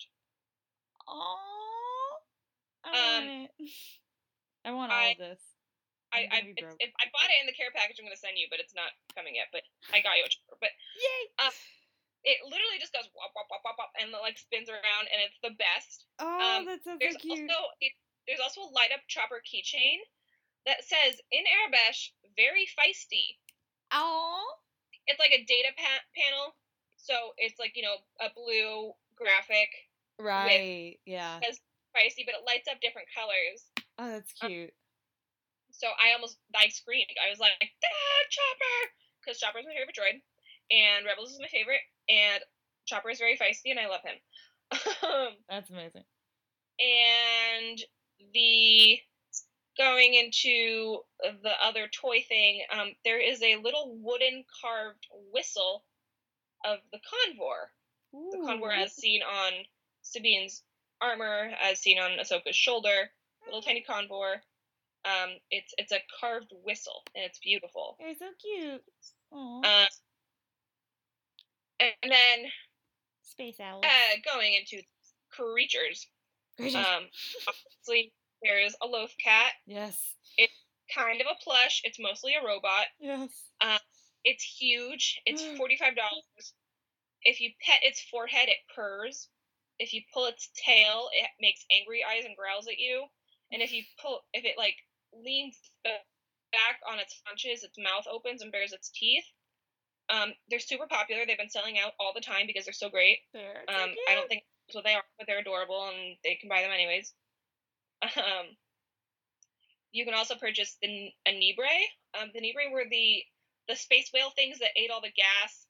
[1.08, 2.12] Aww.
[2.84, 3.70] I Um, want it.
[4.64, 5.42] I want all I- of this.
[6.14, 7.98] I I'm I, it's, it, I bought it in the care package.
[7.98, 9.50] I'm gonna send you, but it's not coming yet.
[9.50, 10.54] But I got you a chopper.
[10.62, 11.50] But Yay!
[12.22, 15.34] it literally just goes wop wop wop wop wop and like spins around, and it's
[15.42, 16.06] the best.
[16.22, 17.34] Oh, um, that's so, There's cute.
[17.50, 17.90] also it,
[18.30, 19.98] there's also a light up chopper keychain
[20.70, 23.34] that says in Aurebesh, very feisty.
[23.90, 24.38] Aww.
[25.10, 26.54] It's like a data pa- panel,
[27.04, 29.68] so it's like you know a blue graphic,
[30.18, 30.98] Right.
[31.04, 31.40] Yeah.
[31.42, 31.60] Has-
[31.94, 33.70] feisty, but it lights up different colors.
[33.98, 34.74] Oh, that's um, cute.
[35.70, 37.14] So I almost I screamed.
[37.24, 38.78] I was like, ah, Chopper,
[39.20, 40.18] because Chopper's my favorite droid,
[40.74, 42.42] and Rebels is my favorite, and
[42.86, 44.18] Chopper is very feisty, and I love him.
[45.06, 46.02] Um, That's amazing.
[46.80, 47.78] and
[48.32, 48.98] the
[49.76, 50.98] going into
[51.42, 55.84] the other toy thing, um, there is a little wooden carved whistle
[56.64, 57.68] of the Convor.
[58.32, 59.52] The Convor as seen on
[60.02, 60.62] Sabine's
[61.00, 63.10] armor, as seen on Ahsoka's shoulder.
[63.46, 64.36] Little tiny Convor.
[65.04, 67.96] Um, it's it's a carved whistle and it's beautiful.
[67.98, 68.82] They're so cute.
[69.32, 69.64] Aww.
[69.64, 69.86] Uh,
[71.80, 72.50] and then
[73.22, 73.84] Space owls.
[73.84, 74.82] uh, going into
[75.30, 76.06] creatures,
[76.56, 76.76] Gracious.
[76.76, 77.04] um,
[77.48, 79.52] obviously there is a loth cat.
[79.66, 80.14] yes.
[80.38, 80.52] It's
[80.94, 81.80] kind of a plush.
[81.84, 82.86] It's mostly a robot.
[83.00, 83.30] Yes.
[84.24, 85.20] It's huge.
[85.26, 85.96] It's $45.
[87.22, 89.28] If you pet its forehead, it purrs.
[89.78, 93.06] If you pull its tail, it makes angry eyes and growls at you.
[93.52, 94.76] And if you pull, if it like
[95.12, 99.24] leans back on its haunches, its mouth opens and bares its teeth.
[100.10, 101.24] Um, they're super popular.
[101.26, 103.18] They've been selling out all the time because they're so great.
[103.68, 106.62] Um, I don't think that's what they are, but they're adorable and they can buy
[106.62, 107.12] them anyways.
[108.04, 108.56] Um,
[109.92, 112.20] you can also purchase the a Neebray.
[112.20, 113.22] Um, the Neebray were the
[113.68, 115.66] the space whale things that ate all the gas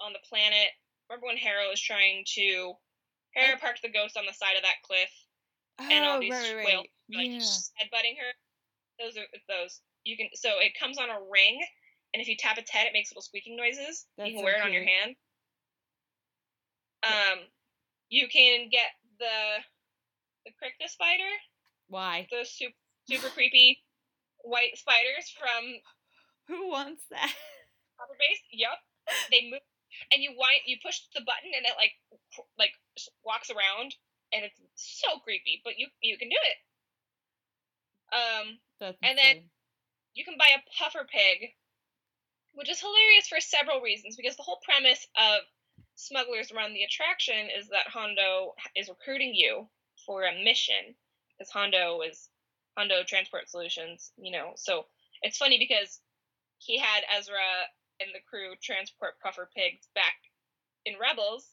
[0.00, 0.68] on the planet.
[1.08, 2.74] Remember when Hera was trying to
[3.34, 5.10] Hera parked the ghost on the side of that cliff
[5.78, 7.14] and all Oh, these right, whales right.
[7.14, 7.38] like Yeah.
[7.78, 8.32] headbutting her.
[8.98, 9.80] Those are those.
[10.04, 11.60] You can so it comes on a ring,
[12.14, 14.06] and if you tap its head, it makes little squeaking noises.
[14.16, 15.16] That's you can so wear it on your hand.
[17.02, 17.38] Um,
[18.08, 19.62] you can get the
[20.46, 21.30] the Krykna spider,
[21.88, 22.26] Why?
[22.30, 22.74] those super
[23.08, 23.82] super creepy
[24.42, 25.64] white spiders from
[26.48, 27.32] Who wants that?
[27.96, 28.42] Chopper Base.
[28.52, 28.78] Yup,
[29.30, 29.60] they move,
[30.12, 31.92] and you wind you push the button, and it like
[32.58, 32.72] like
[33.24, 33.94] walks around,
[34.32, 35.60] and it's so creepy.
[35.64, 36.58] But you you can do it.
[38.14, 39.50] Um, That's And then-
[40.14, 41.52] you can buy a puffer pig,
[42.54, 44.16] which is hilarious for several reasons.
[44.16, 45.40] Because the whole premise of
[45.96, 49.68] Smugglers Run the attraction is that Hondo is recruiting you
[50.06, 50.94] for a mission.
[51.36, 52.30] Because Hondo is
[52.78, 54.52] Hondo Transport Solutions, you know.
[54.56, 54.86] So
[55.22, 56.00] it's funny because
[56.58, 57.68] he had Ezra
[58.00, 60.16] and the crew transport puffer pigs back
[60.84, 61.46] in Rebels.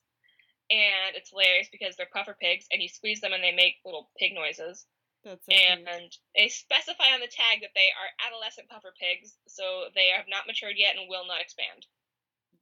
[0.71, 4.09] And it's hilarious because they're puffer pigs, and you squeeze them and they make little
[4.17, 4.87] pig noises
[5.23, 5.85] That's so cute.
[5.85, 10.25] and they specify on the tag that they are adolescent puffer pigs, so they have
[10.31, 11.83] not matured yet and will not expand.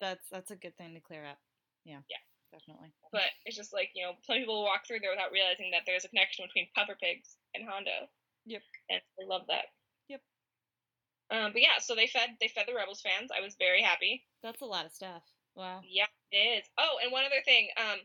[0.02, 1.38] That's that's a good thing to clear up.
[1.86, 2.02] Yeah.
[2.10, 2.20] Yeah.
[2.52, 2.92] Definitely.
[3.14, 6.04] But it's just like you know, some people walk through there without realizing that there's
[6.04, 8.10] a connection between puffer pigs and Hondo.
[8.50, 8.62] Yep.
[8.90, 9.72] And I love that.
[11.32, 13.32] Um, but yeah, so they fed they fed the Rebels fans.
[13.36, 14.26] I was very happy.
[14.44, 15.24] That's a lot of stuff.
[15.56, 15.82] Wow.
[15.88, 16.66] Yeah, it is.
[16.78, 17.70] Oh, and one other thing.
[17.78, 18.00] Um,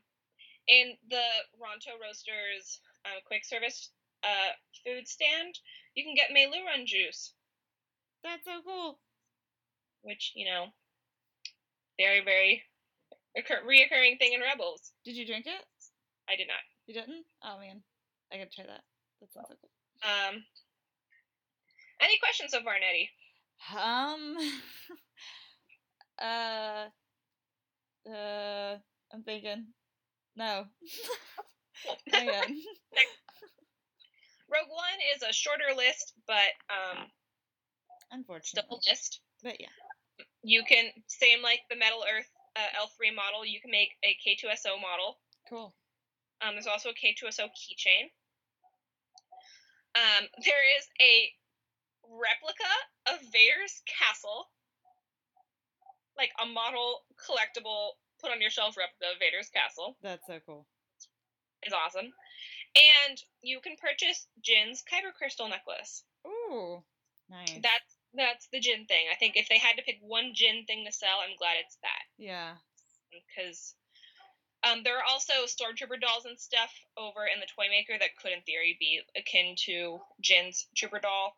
[0.69, 1.23] in the
[1.61, 3.91] Ronto Roasters uh, quick service
[4.25, 4.53] uh,
[4.85, 5.59] food stand,
[5.95, 7.33] you can get Meiloorun juice.
[8.25, 8.99] That's so cool.
[10.03, 10.67] which you know,
[11.99, 12.63] very very
[13.37, 14.93] occur- reoccurring thing in Rebels.
[15.05, 15.65] Did you drink it?
[16.29, 16.63] I did not.
[16.87, 17.25] You didn't?
[17.45, 17.83] Oh man.
[18.33, 18.83] I gotta try that.
[19.21, 19.71] That sounds so cool.
[20.03, 20.45] Um,
[22.01, 23.11] any questions so far, Nettie?
[23.77, 24.37] Um
[26.23, 26.87] uh
[28.11, 28.77] uh
[29.13, 29.67] I'm thinking.
[30.37, 30.65] No.
[32.13, 32.51] Hang on.
[34.49, 38.79] Rogue One is a shorter list, but um, still a Unfortunately.
[38.89, 39.21] list.
[39.43, 39.73] But yeah.
[40.43, 43.45] You can same like the Metal Earth uh, L3 model.
[43.45, 45.19] You can make a K2SO model.
[45.49, 45.75] Cool.
[46.43, 48.11] Um, there's also a K2SO keychain.
[49.97, 51.33] Um, there is a
[52.11, 52.73] replica
[53.13, 54.49] of Vader's castle,
[56.17, 59.97] like a model collectible put on your shelf replica of Vader's castle.
[60.03, 60.67] That's so cool.
[61.63, 62.13] It's awesome.
[62.77, 66.05] And you can purchase Jyn's Kyber crystal necklace.
[66.27, 66.83] Ooh.
[67.29, 67.59] Nice.
[67.63, 69.07] That's that's the Jyn thing.
[69.13, 71.77] I think if they had to pick one Jyn thing to sell, I'm glad it's
[71.83, 72.55] that yeah.
[73.13, 73.75] because
[74.65, 78.33] um, there are also stormtrooper dolls and stuff over in the toy maker that could,
[78.33, 81.37] in theory, be akin to Jyn's trooper doll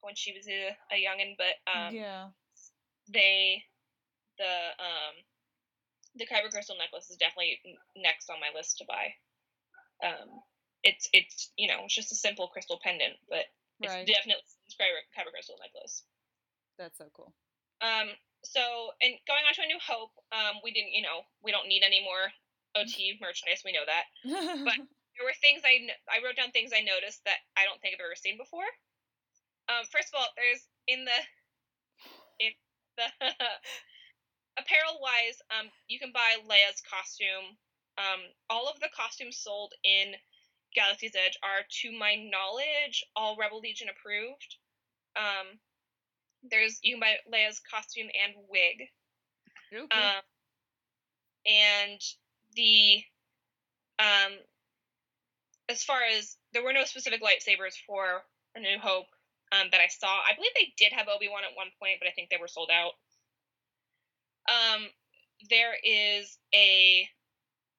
[0.00, 1.36] when she was a, a youngin.
[1.36, 2.28] But um, yeah.
[3.12, 3.62] they
[4.38, 5.14] the um
[6.16, 7.58] the kyber crystal necklace is definitely
[7.96, 9.12] next on my list to buy
[10.02, 10.40] um
[10.82, 13.44] it's it's you know it's just a simple crystal pendant but
[13.80, 14.06] it's Right.
[14.06, 16.02] definitely a kyber, kyber crystal necklace
[16.78, 17.34] That's so cool.
[17.82, 18.08] um
[18.44, 18.62] so
[19.02, 21.82] and going on to a new hope um we didn't you know we don't need
[21.82, 22.30] any more
[22.78, 22.86] ot
[23.20, 24.06] merchandise we know that
[24.62, 24.78] but
[25.18, 28.06] there were things I I wrote down things I noticed that I don't think I've
[28.06, 28.66] ever seen before.
[29.68, 31.18] Um, first of all, there's in the
[32.40, 32.52] in
[32.96, 33.06] the
[34.58, 37.56] apparel wise, um, you can buy Leia's costume.
[37.98, 40.14] Um, all of the costumes sold in
[40.74, 44.56] Galaxy's Edge are, to my knowledge, all Rebel Legion approved.
[45.16, 45.58] Um,
[46.42, 48.88] there's you can buy Leia's costume and wig.
[49.74, 50.06] okay.
[50.06, 50.22] Um,
[51.46, 52.00] and
[52.54, 53.02] the
[53.98, 54.32] um,
[55.68, 58.22] as far as there were no specific lightsabers for
[58.54, 59.06] A New Hope
[59.52, 60.08] um, that I saw.
[60.08, 62.48] I believe they did have Obi Wan at one point, but I think they were
[62.50, 62.96] sold out.
[64.48, 64.88] Um,
[65.50, 67.06] there is a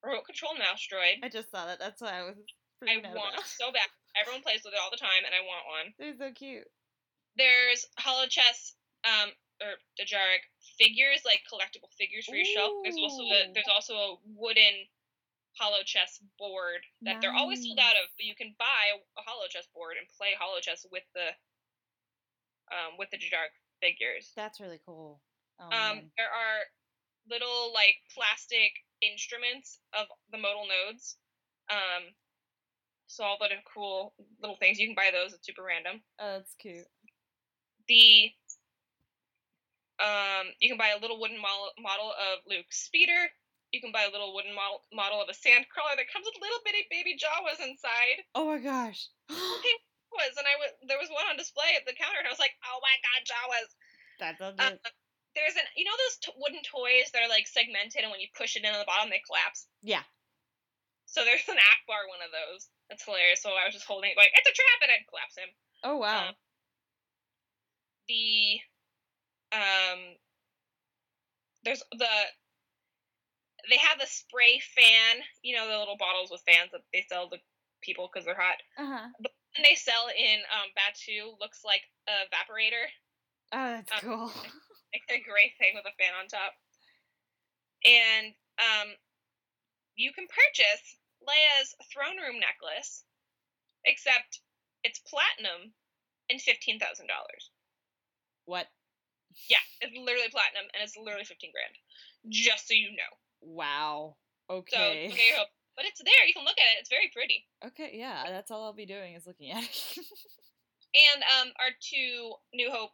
[0.04, 1.22] remote control mouse droid.
[1.24, 1.80] I just saw that.
[1.80, 2.38] That's why I was
[2.86, 3.46] I want about.
[3.46, 3.90] so bad.
[4.18, 5.88] Everyone plays with it all the time, and I want one.
[6.00, 6.68] They're so cute.
[7.38, 10.48] There's holochess um or Dejarik
[10.80, 12.72] figures, like collectible figures for your shelf.
[12.84, 14.88] There's also a there's also a wooden
[15.60, 20.00] holochess board that they're always sold out of, but you can buy a holochess board
[20.00, 21.36] and play holochess with the
[22.72, 23.50] um, with the Jajar
[23.82, 24.32] figures.
[24.36, 25.22] That's really cool.
[25.60, 26.60] Oh, Um, there are
[27.30, 31.18] little like plastic instruments of the modal nodes.
[31.70, 32.14] Um,
[33.08, 35.34] so all the cool little things you can buy those.
[35.34, 36.02] It's super random.
[36.20, 36.86] oh, that's cute.
[37.88, 38.32] The
[40.00, 43.28] um, you can buy a little wooden model, model of Luke's speeder.
[43.74, 46.62] You can buy a little wooden model, model of a sandcrawler that comes with little
[46.64, 48.24] bitty baby Jawas inside.
[48.34, 49.08] Oh my gosh.
[49.30, 49.76] Okay,
[50.12, 52.42] was and I was there was one on display at the counter and I was
[52.42, 53.70] like, oh my god, Jawas.
[54.20, 54.76] That's a Uh,
[55.38, 58.28] there's an you know those t- wooden toys that are like segmented and when you
[58.34, 59.68] push it in on the bottom they collapse.
[59.82, 60.04] yeah.
[61.10, 62.70] So there's an Ackbar one of those.
[62.90, 63.42] That's hilarious.
[63.42, 65.50] So I was just holding it like it's a trap and I'd collapse him.
[65.84, 66.30] Oh wow.
[66.30, 66.34] Um,
[68.10, 68.60] the
[69.54, 70.00] um
[71.64, 72.14] there's the
[73.70, 77.30] they have the spray fan, you know, the little bottles with fans that they sell
[77.30, 77.38] to
[77.82, 78.58] people because they're hot.
[78.78, 79.08] Uh huh.
[79.64, 82.86] They sell in um Batuu looks like a vaporator.
[83.52, 84.32] Oh, that's Um, cool.
[84.90, 86.54] Like a gray thing with a fan on top.
[87.86, 88.90] And um
[89.96, 93.04] you can purchase Leia's throne room necklace,
[93.86, 94.42] except
[94.84, 95.74] it's platinum
[96.30, 97.52] and fifteen thousand dollars.
[98.46, 98.68] what?
[99.48, 101.76] Yeah, it's literally platinum and it's literally fifteen grand.
[102.30, 103.14] Just so you know.
[103.42, 104.16] Wow.
[104.50, 105.08] So Okay.
[105.12, 105.50] okay, hope.
[105.80, 106.28] But it's there.
[106.28, 106.84] You can look at it.
[106.84, 107.48] It's very pretty.
[107.66, 109.98] Okay, yeah, that's all I'll be doing is looking at it.
[110.90, 112.90] And um, our two New Hope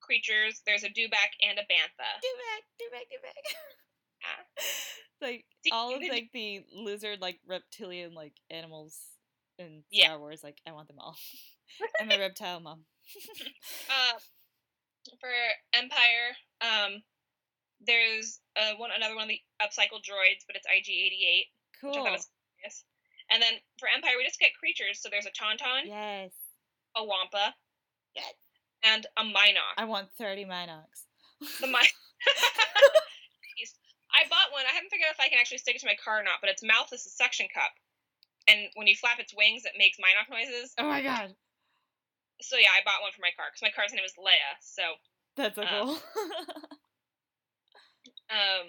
[0.00, 0.60] creatures.
[0.66, 2.10] There's a Dewback and a Bantha.
[2.20, 3.34] do back, do back, do back.
[4.20, 4.66] Yeah.
[5.26, 8.98] like See, all of like the lizard like reptilian like animals
[9.58, 10.08] in Yeah.
[10.08, 11.16] Star Wars, like I want them all.
[12.00, 12.84] I'm a reptile mom.
[13.88, 14.18] Uh,
[15.18, 15.30] for
[15.72, 17.02] Empire, um,
[17.80, 21.48] there's uh, one another one of the upcycled droids, but it's IG88,
[21.80, 21.90] cool.
[21.90, 22.84] which I thought was hilarious.
[23.30, 25.00] And then for Empire, we just get creatures.
[25.02, 26.32] So there's a Tauntaun, Yes.
[26.96, 27.54] a Wampa,
[28.14, 28.32] Yes.
[28.82, 29.76] and a Mynock.
[29.76, 31.04] I want 30 Mynocks.
[31.60, 31.74] The Mi-
[33.60, 33.74] Jeez.
[34.10, 34.64] I bought one.
[34.68, 36.40] I haven't figured out if I can actually stick it to my car or not,
[36.40, 37.70] but its mouth is a suction cup.
[38.48, 40.72] And when you flap its wings, it makes Mynock noises.
[40.78, 41.34] Oh my god.
[42.40, 44.56] So yeah, I bought one for my car because my car's name is Leia.
[44.60, 44.82] So
[45.36, 45.98] That's so Uh, cool.
[48.30, 48.66] um,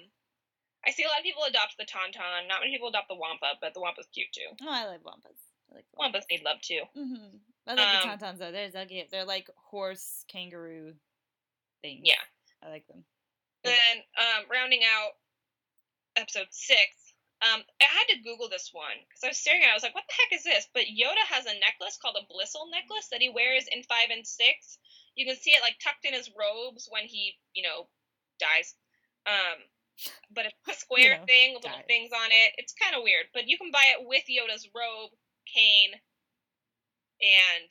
[0.86, 2.48] I see a lot of people adopt the Tauntaun.
[2.48, 4.48] Not many people adopt the Wampa, but the Wampa's cute too.
[4.64, 5.36] oh, I like Wampas.
[5.72, 6.24] I like Wampas.
[6.24, 6.82] Wampas need love too.
[6.98, 7.38] Mm-hmm.
[7.68, 8.52] I like Um, the Tauntauns though.
[8.52, 9.12] They're cute.
[9.12, 10.94] They're like horse kangaroo
[11.82, 12.02] things.
[12.06, 12.22] Yeah.
[12.64, 13.04] I like them.
[13.64, 13.76] Then
[14.18, 15.12] um, rounding out
[16.16, 16.96] episode six,
[17.44, 19.68] um, I had to Google this one because I was staring at.
[19.68, 19.72] it.
[19.72, 22.28] I was like, "What the heck is this?" But Yoda has a necklace called a
[22.28, 24.80] Blissel necklace that he wears in five and six.
[25.16, 27.88] You can see it like tucked in his robes when he, you know,
[28.40, 28.76] dies.
[29.28, 29.60] Um,
[30.34, 32.54] but it's a square know, thing with little things on it.
[32.58, 35.12] It's kind of weird, but you can buy it with Yoda's robe,
[35.48, 35.94] cane,
[37.22, 37.70] and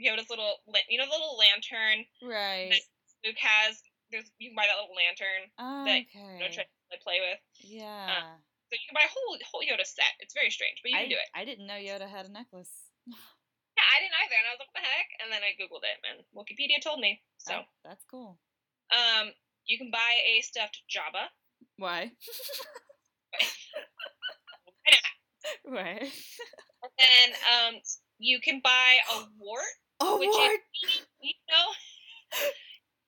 [0.00, 2.80] Yoda's little, you know, the little lantern Right.
[3.24, 3.80] Luke has.
[4.10, 5.42] There's you can buy that little lantern
[5.86, 6.42] that Okay.
[6.42, 7.38] you try to play with.
[7.62, 8.34] yeah.
[8.70, 10.14] So you can buy a whole whole Yoda set.
[10.18, 11.30] It's very strange, but you I, can do it.
[11.34, 12.70] I didn't know Yoda had a necklace.
[13.78, 15.86] Yeah, I didn't either, and I was like, "What the heck?" And then I googled
[15.86, 17.22] it, and Wikipedia told me.
[17.38, 18.36] So, Oh, that's cool.
[18.90, 19.30] um,
[19.64, 21.30] you can buy a stuffed Jabba.
[21.80, 22.12] Why?
[25.64, 25.96] Why?
[25.96, 27.80] And then um,
[28.20, 30.52] you can buy a worrt, Oh, which what?
[30.52, 30.60] is
[31.24, 31.72] you know.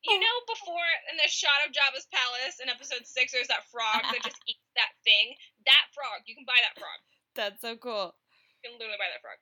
[0.02, 0.82] You know, before
[1.14, 4.66] in the shot of Jabba's palace in episode six, there's that frog that just eats
[4.74, 5.38] that thing.
[5.62, 6.98] That frog, you can buy that frog.
[7.38, 8.10] That's so cool.
[8.58, 9.38] You can literally buy that frog.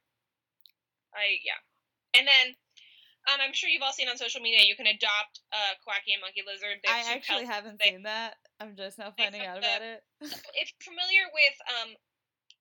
[1.16, 1.56] I yeah.
[2.12, 2.52] And then
[3.32, 6.42] um, I'm sure you've all seen on social media you can adopt a Kowakian monkey
[6.42, 6.82] lizard.
[6.82, 8.36] They I actually haven't they- seen that.
[8.58, 10.02] I'm just now finding out the- about it.
[10.58, 11.90] if you're familiar with um,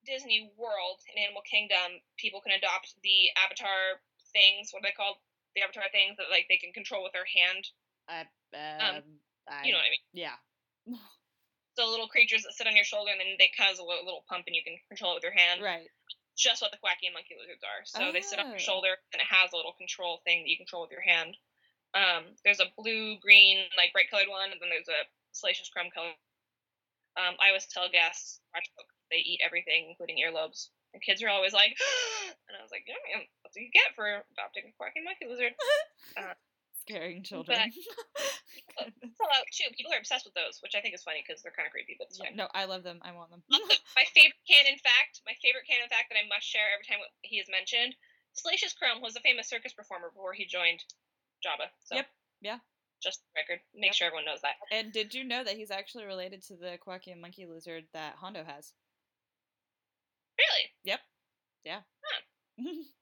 [0.06, 4.00] Disney World and Animal Kingdom, people can adopt the avatar
[4.32, 4.70] things.
[4.72, 5.18] What are they called?
[5.58, 7.66] The avatar things that like they can control with their hand.
[8.06, 8.22] I,
[8.54, 9.02] um,
[9.50, 10.06] I, You know what I mean?
[10.14, 10.38] Yeah.
[11.76, 14.46] the little creatures that sit on your shoulder and then they cause a little pump
[14.46, 15.62] and you can control it with your hand.
[15.62, 15.90] Right.
[16.36, 17.84] Just what the Kowakian monkey lizards are.
[17.84, 18.50] So they sit on Oh.
[18.50, 21.36] your shoulder and it has a little control thing that you control with your hand.
[21.92, 25.90] Um, there's a blue, green, like bright colored one, and then there's a salacious crumb
[25.90, 26.14] color.
[27.18, 28.40] Um, I always tell guests
[29.10, 30.70] they eat everything, including earlobes.
[30.94, 31.74] And kids are always like,
[32.48, 35.26] and I was like, yeah, man, that's what you get for adopting a Kowakian monkey
[35.26, 35.54] lizard.
[36.90, 37.58] Scaring children.
[37.70, 39.68] Sell out too.
[39.76, 41.96] People are obsessed with those, which I think is funny because they're kind of creepy,
[41.98, 42.36] but it's Yeah, fine.
[42.36, 42.98] no, I love them.
[43.02, 43.42] I want them.
[43.52, 46.98] Also, my favorite canon fact, my favorite canon fact that I must share every time
[47.22, 47.94] he is mentioned.
[48.34, 50.80] Salacious Crumb was a famous circus performer before he joined
[51.44, 51.70] Jabba.
[51.84, 52.06] So Yep,
[52.40, 52.58] yeah.
[53.02, 53.94] Just record, make Yep.
[53.94, 54.56] sure everyone knows that.
[54.70, 58.44] And did you know that he's actually related to the Kowakian monkey lizard that Hondo
[58.44, 58.72] has?
[60.38, 60.64] Really?
[60.84, 61.00] Yep.
[61.64, 61.80] Yeah.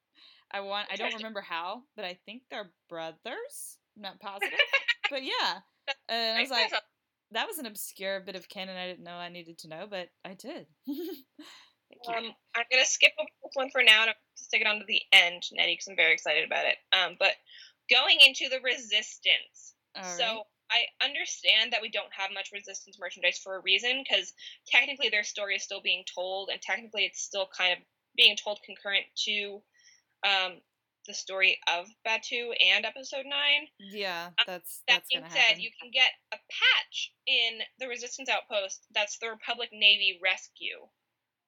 [0.51, 0.89] I want.
[0.91, 3.79] I don't remember how, but I think they're brothers.
[3.97, 4.59] I'm not positive,
[5.11, 5.61] but yeah.
[6.09, 6.73] And I was like,
[7.33, 10.09] that was an obscure bit of canon I didn't know I needed to know, but
[10.25, 10.67] I did.
[12.07, 15.43] Um, I'm gonna skip this one for now and stick it on to the end,
[15.53, 16.77] Nettie, because I'm very excited about it.
[16.93, 17.33] Um, but
[17.91, 19.75] going into the resistance.
[19.97, 20.43] All so right.
[21.01, 24.35] I understand that we don't have much resistance merchandise for a reason, because
[24.71, 27.79] technically their story is still being told, and technically it's still kind of
[28.17, 29.63] being told concurrent to
[30.27, 30.61] um,
[31.07, 33.69] the story of Batuu and Episode Nine.
[33.79, 35.61] Yeah, that's That that's being said, happen.
[35.63, 40.87] you can get a patch in the Resistance Outpost that's the Republic Navy Rescue,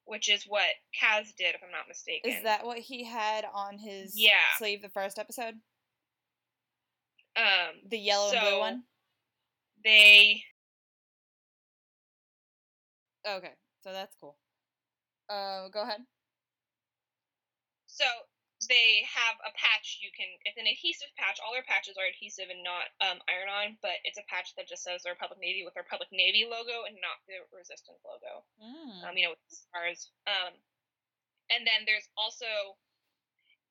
[0.05, 0.65] which is what
[0.99, 2.31] Kaz did, if I'm not mistaken.
[2.31, 4.33] Is that what he had on his Yeah.
[4.57, 5.55] sleeve the first episode?
[7.37, 8.83] um The yellow and blue one?
[9.83, 10.43] they
[13.27, 13.53] Okay,
[13.83, 14.37] so that's cool.
[15.29, 16.01] Uh, go ahead.
[17.87, 18.05] so
[18.71, 22.47] they have a patch you can it's an adhesive patch all their patches are adhesive
[22.47, 25.75] and not um, iron on but it's a patch that just says republic navy with
[25.75, 28.47] the republic navy logo and not the resistance logo.
[28.63, 29.03] Mm.
[29.03, 30.55] um, you know with the stars um,
[31.51, 32.79] and then there's also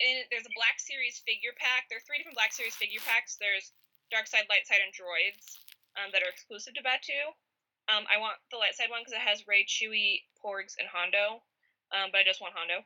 [0.04, 3.40] in, there's a black series figure pack there are three different black series figure packs.
[3.40, 3.72] There's
[4.12, 5.64] dark side light side and droids
[5.96, 7.32] um, that are exclusive to Batuu.
[7.88, 11.40] Um, i want the light side one because it has Rey chewie porgs and hondo
[11.90, 12.84] um, but i just want hondo.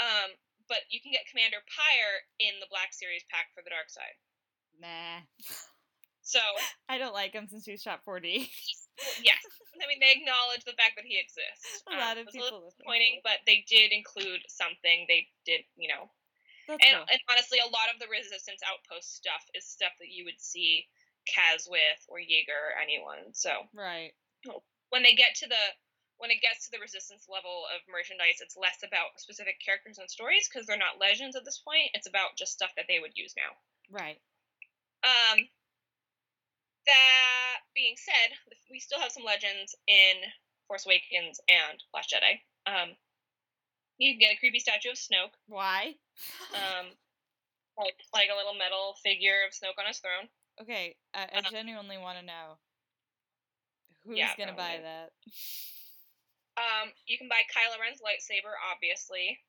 [0.00, 0.32] Um,
[0.70, 4.14] but you can get commander pyre in the black series pack for the dark side
[4.80, 5.20] Nah.
[6.22, 6.38] so
[6.88, 8.46] I don't like him since he's shot 4D.
[9.26, 9.42] yes
[9.80, 12.40] i mean they acknowledge the fact that he exists A lot Um, of it's a
[12.40, 16.08] little people disappointing but they did include something they did you know
[16.68, 17.06] That's and, cool.
[17.10, 20.86] and honestly, a lot of the resistance outpost stuff is stuff that you would see
[21.26, 23.34] Kaz with or Yeager or anyone.
[23.34, 24.12] So Right.
[24.94, 25.64] when they get to the
[26.20, 30.04] when it gets to the resistance level of merchandise, it's less about specific characters and
[30.12, 31.96] stories because they're not legends at this point.
[31.96, 33.56] It's about just stuff that they would use now.
[33.88, 34.20] Right.
[35.00, 35.48] Um,
[36.84, 38.36] that being said,
[38.70, 40.20] we still have some legends in
[40.68, 42.36] Force Awakens and Last Jedi.
[42.68, 42.92] Um,
[43.96, 45.32] you can get a creepy statue of Snoke.
[45.48, 45.96] Why?
[46.52, 46.92] Um,
[47.80, 50.28] like like a little metal figure of Snoke on his throne.
[50.60, 52.60] okay, I, I uh, genuinely want to know
[54.04, 55.12] who's Yeah, gonna buy that.
[56.60, 59.40] Um, you can buy Kylo Ren's lightsaber, obviously.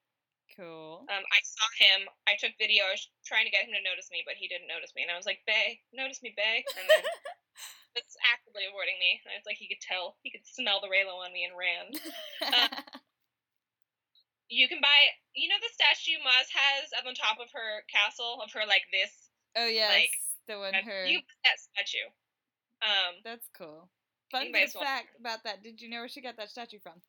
[0.55, 1.03] Cool.
[1.11, 2.07] Um, I saw him.
[2.27, 2.87] I took video.
[2.87, 5.03] I was trying to get him to notice me, but he didn't notice me.
[5.03, 7.03] And I was like, "Bay, notice me, Bay." And then
[7.99, 9.19] it's actively avoiding me.
[9.27, 10.19] And it's like he could tell.
[10.23, 11.85] He could smell the Reylo on me and ran.
[14.51, 14.99] You can buy.
[15.31, 18.83] You know the statue Maz has up on top of her castle of her like
[18.91, 19.31] this.
[19.55, 20.11] oh yes, like,
[20.51, 21.07] the one her.
[21.07, 22.11] You that statue.
[22.83, 23.87] Um, That's cool.
[24.31, 25.63] Fun might bit as fact about that.
[25.63, 27.01] Did you know where she got that statue from?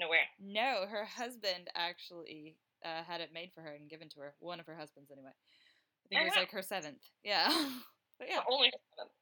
[0.00, 0.24] nowhere.
[0.40, 4.32] No, her husband actually uh, had it made for her and given to her.
[4.40, 5.36] One of her husbands, anyway.
[5.36, 7.04] I think it was Oh, like her seventh.
[7.20, 7.52] Yeah.
[8.18, 8.40] but yeah.
[8.48, 9.12] Only seven.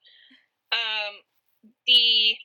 [0.71, 1.15] Um,
[1.91, 2.39] the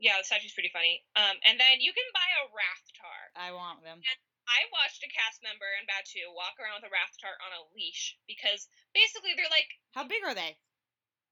[0.00, 1.04] yeah, the statue's pretty funny.
[1.16, 3.20] Um, and then you can buy a Rathtar.
[3.36, 4.00] I want them.
[4.46, 8.14] I watched a cast member in Batuu walk around with a Rathtar on a leash
[8.30, 10.56] because basically they're like How big are they?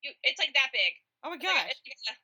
[0.03, 0.13] you.
[0.25, 0.93] It's like that big.
[1.25, 1.81] Oh my It's like a- gosh.
[1.89, 2.21] like a-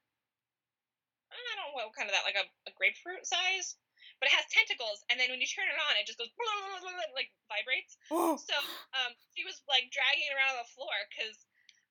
[1.31, 3.79] I don't know what kind of that like a, a grapefruit size,
[4.19, 6.29] but it has tentacles, and then when you turn it on, it just goes
[7.17, 7.97] like vibrates.
[8.11, 8.35] Oh.
[8.37, 8.55] So
[8.99, 11.39] um, she was like dragging it around on the floor because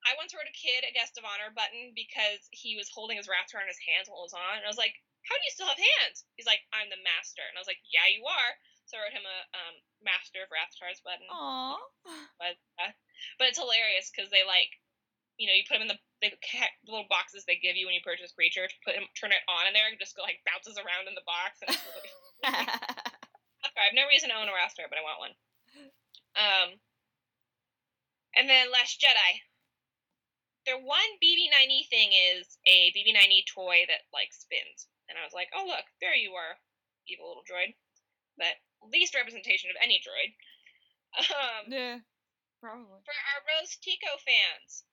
[0.05, 3.27] I once wrote a kid a guest of honor button because he was holding his
[3.31, 4.95] Rathtar in his hands while it was on, and I was like,
[5.25, 7.81] "How do you still have hands?" He's like, "I'm the master," and I was like,
[7.89, 8.51] "Yeah, you are."
[8.91, 11.29] So I wrote him a um, master of Rathtars button.
[11.29, 11.77] Aw.
[12.41, 12.91] But, uh,
[13.37, 14.73] but it's hilarious because they like,
[15.39, 16.35] you know, you put them in the, the
[16.83, 18.67] little boxes they give you when you purchase creature.
[18.83, 21.23] Put him, turn it on in there, and just go like bounces around in the
[21.23, 21.63] box.
[21.63, 22.11] And it's really,
[23.79, 25.35] I have no reason to own a Rathtar, but I want one.
[26.35, 26.69] Um,
[28.35, 29.47] and then Last Jedi.
[30.67, 35.49] Their one BB-9E thing is a BB-9E toy that like spins, and I was like,
[35.55, 36.59] oh look, there you are,
[37.07, 37.73] evil little droid.
[38.37, 40.35] But least representation of any droid.
[41.17, 41.97] Um, yeah.
[42.61, 43.01] Probably.
[43.07, 44.83] for our Rose Tico fans,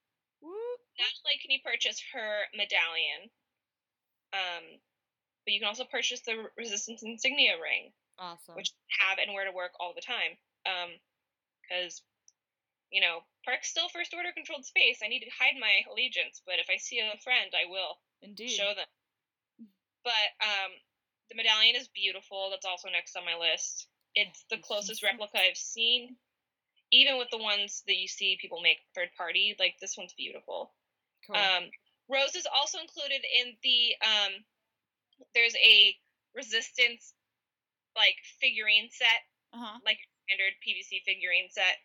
[0.42, 0.50] Woo.
[0.98, 3.30] not can you purchase her medallion,
[4.32, 4.64] um,
[5.44, 8.56] but you can also purchase the Resistance insignia ring, Awesome.
[8.56, 10.36] which have and wear to work all the time.
[10.66, 10.90] Um,
[11.62, 12.02] because
[12.90, 15.00] you know, Park's still First Order controlled space.
[15.02, 18.50] I need to hide my allegiance, but if I see a friend, I will Indeed.
[18.50, 18.86] show them.
[20.06, 20.70] But um,
[21.30, 22.50] the medallion is beautiful.
[22.50, 23.88] That's also next on my list.
[24.14, 26.16] It's the closest replica I've seen,
[26.92, 29.56] even with the ones that you see people make third party.
[29.58, 30.72] Like this one's beautiful.
[31.26, 31.36] Cool.
[31.36, 31.64] Um,
[32.08, 34.32] Rose is also included in the um,
[35.34, 35.94] there's a
[36.34, 37.14] resistance
[37.96, 39.78] like figurine set, uh huh.
[39.84, 41.80] like standard PVC figurine set.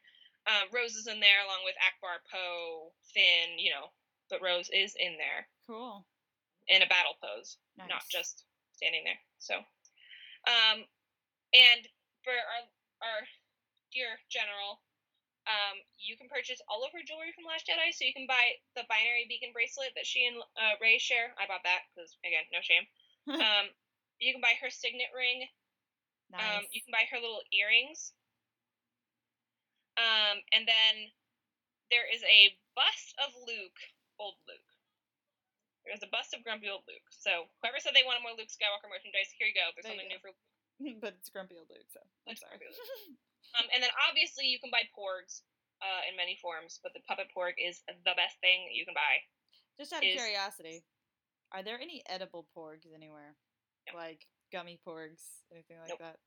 [0.45, 3.57] Um, Rose is in there along with Ackbar, Poe, Finn.
[3.57, 3.89] You know,
[4.29, 6.05] but Rose is in there Cool.
[6.67, 7.89] in a battle pose, Nice.
[7.89, 8.45] not just
[8.77, 9.17] standing there.
[9.39, 9.57] So,
[10.45, 10.85] um,
[11.53, 11.81] and
[12.21, 12.63] for our
[13.01, 13.21] our
[13.93, 14.81] dear general,
[15.49, 17.89] um, you can purchase all of her jewelry from Last Jedi.
[17.93, 21.33] So you can buy the binary beacon bracelet that she and uh, Rey share.
[21.41, 22.85] I bought that because again, no shame.
[23.41, 23.65] um,
[24.21, 25.45] you can buy her signet ring.
[26.29, 26.41] Nice.
[26.41, 28.13] Um, you can buy her little earrings.
[29.99, 30.93] Um, and then
[31.91, 33.81] there is a bust of Luke,
[34.21, 34.71] old Luke.
[35.83, 37.03] There's a bust of grumpy old Luke.
[37.09, 39.73] So whoever said they wanted more Luke Skywalker merchandise, here you go.
[39.73, 40.15] There's There something go.
[40.15, 40.31] new for
[41.01, 42.57] but it's Grumpy Old Luke, so I'm It's sorry.
[43.59, 45.41] Um, and then obviously you can buy porgs
[45.81, 49.21] uh, in many forms, but the puppet porg is the best thing you can buy.
[49.79, 50.83] Just out of is- curiosity,
[51.51, 53.35] are there any edible porgs anywhere?
[53.91, 53.97] No.
[53.99, 55.99] Like gummy porgs, anything like Nope.
[55.99, 56.17] that?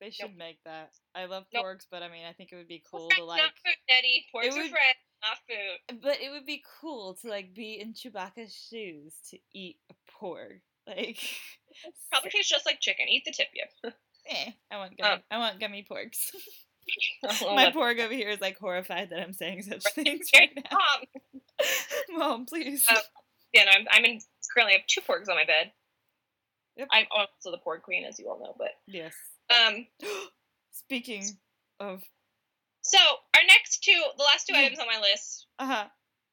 [0.00, 0.90] They should make that.
[1.14, 1.64] I love Nope.
[1.64, 3.38] porgs, but I mean, I think it would be cool Friends, to like.
[3.42, 4.26] not food, Eddie.
[4.34, 6.00] Porgs are would- friends, not food.
[6.02, 10.60] But it would be cool to like be in Chewbacca's shoes to eat a porg.
[10.86, 11.18] Like,
[12.10, 13.06] Probably tastes just like chicken.
[13.08, 13.90] Eat the tip, you.
[14.28, 15.14] eh, I want gummy.
[15.14, 16.30] Um, I want gummy porgs.
[17.28, 20.78] I'll My porg over here is like horrified that I'm saying such things right now.
[20.78, 22.18] Mom.
[22.18, 22.86] Mom, please.
[22.90, 22.96] Um,
[23.52, 24.20] Yeah, no, I'm, I'm in
[24.52, 25.72] currently have two porgs on my bed.
[26.76, 26.88] Yep.
[26.92, 28.54] I'm also the porg queen, as you all know.
[28.58, 29.14] But yes.
[29.50, 29.86] um,
[30.72, 31.24] Speaking
[31.78, 32.02] of,
[32.82, 32.98] so
[33.34, 35.84] our next two, the last two items on my list uh huh.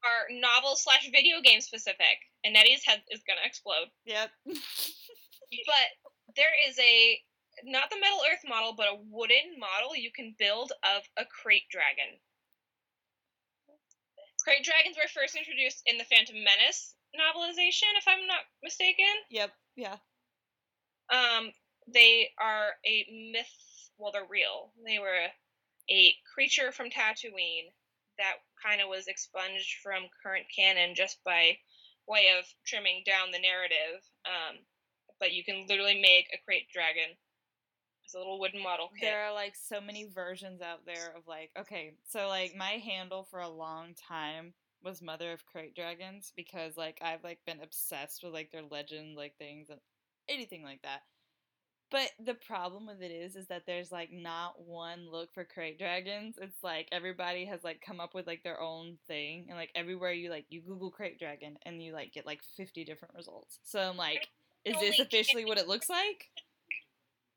[0.03, 3.87] are novel slash video game specific, and Nettie's head is gonna explode.
[4.05, 4.31] Yep.
[4.45, 7.19] But there is a
[7.65, 11.67] not the Metal Earth model, but a wooden model you can build of a krayt
[11.69, 12.19] dragon.
[14.47, 19.13] Krayt dragons were first introduced in the Phantom Menace novelization, if I'm not mistaken.
[19.29, 19.51] yep.
[19.75, 19.97] Yeah.
[21.11, 21.51] Um,
[21.87, 23.91] they are a myth.
[23.97, 24.71] Well, they're real.
[24.85, 25.27] They were
[25.89, 27.69] a, creature from Tatooine
[28.17, 31.57] that kind of was expunged from current canon just by
[32.07, 34.01] way of trimming down the narrative.
[34.25, 34.57] Um,
[35.19, 37.17] but you can literally make a krayt dragon.
[38.11, 39.07] It's a little wooden model kit.
[39.09, 43.23] There are like so many versions out there of like, okay, so like my handle
[43.31, 44.53] for a long time
[44.83, 49.15] was Mother of Krayt Dragons because like I've like been obsessed with like their legend
[49.15, 49.79] like things and
[50.27, 51.03] anything like that.
[51.89, 55.77] But the problem with it is is that there's like not one look for krayt
[55.77, 56.35] dragons.
[56.41, 60.11] It's like everybody has like come up with like their own thing and like everywhere
[60.11, 63.59] you like you Google krayt dragon and you like get like 50 different results.
[63.63, 64.27] So I'm like
[64.65, 66.29] is this officially what it looks like?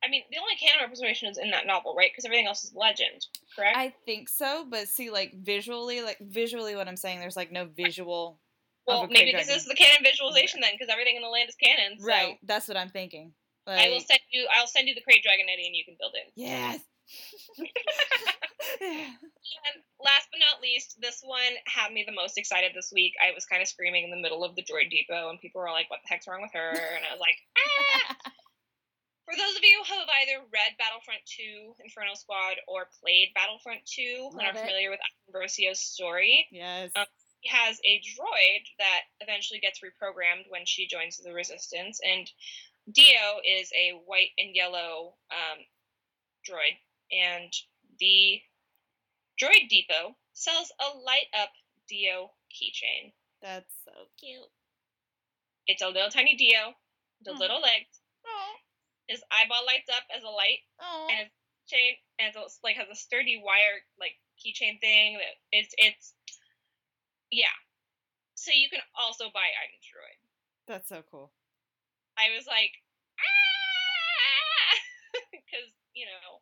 [0.05, 2.11] I mean, the only canon representation is in that novel, right?
[2.13, 3.27] Because everything else is legend,
[3.57, 3.77] correct?
[3.77, 7.67] I think so, but see, like visually, like visually, what I'm saying, there's like no
[7.67, 8.39] visual.
[8.87, 9.57] well, maybe this dragon.
[9.57, 11.99] is the canon visualization then, because everything in the land is canon.
[11.99, 13.33] So Right, that's what I'm thinking.
[13.67, 14.47] Like, I will send you.
[14.55, 16.33] I'll send you the krayt dragon, Eddie, and you can build it.
[16.37, 16.81] yes.
[18.75, 23.13] And last but not least, this one had me the most excited this week.
[23.23, 25.71] I was kind of screaming in the middle of the droid depot, and people were
[25.71, 28.17] like, "What the heck's wrong with her?" And I was like, "Ah!"
[29.25, 33.81] For those of you who have either read Battlefront 2, Inferno Squad, or played Battlefront
[33.87, 34.59] 2, and are it.
[34.59, 36.93] familiar with Ambrosio's story, yes.
[36.95, 37.07] Um,
[37.41, 42.31] he has a droid that eventually gets reprogrammed when she joins the Resistance, and
[42.93, 45.61] Dio is a white and yellow um,
[46.45, 46.77] droid,
[47.11, 47.53] and
[47.99, 48.41] the
[49.41, 51.51] Droid Depot sells a light up
[51.89, 53.13] Dio keychain.
[53.43, 54.49] That's so cute.
[55.67, 56.75] It's a little tiny Dio,
[57.23, 57.39] the Aw.
[57.39, 58.01] little legs.
[58.27, 58.55] Oh,
[59.09, 61.09] His eyeball lights up as a light, oh.
[61.11, 61.33] and his
[61.69, 66.13] chain and it's like has a sturdy wire like keychain thing that it's it's
[67.33, 67.53] yeah.
[68.35, 70.19] So you can also buy Item Droid.
[70.69, 71.33] That's so cool.
[72.19, 72.73] I was like,
[73.19, 74.73] ah,
[75.33, 76.41] because you know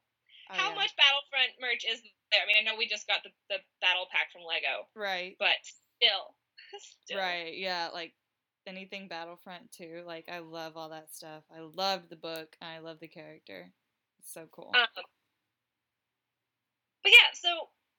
[0.50, 0.74] Oh, how yeah.
[0.74, 2.42] much Battlefront merch is there?
[2.42, 5.36] I mean, I know we just got the the battle pack from Lego, Right.
[5.38, 6.34] but still,
[7.06, 7.18] still.
[7.18, 7.56] Right.
[7.56, 7.88] Yeah.
[7.94, 8.12] Like
[8.66, 10.02] anything Battlefront too.
[10.06, 11.44] Like I love all that stuff.
[11.54, 12.56] I love the book.
[12.60, 13.70] And I love the character.
[14.18, 14.72] It's so cool.
[14.74, 15.04] Um,
[17.02, 17.48] but yeah, so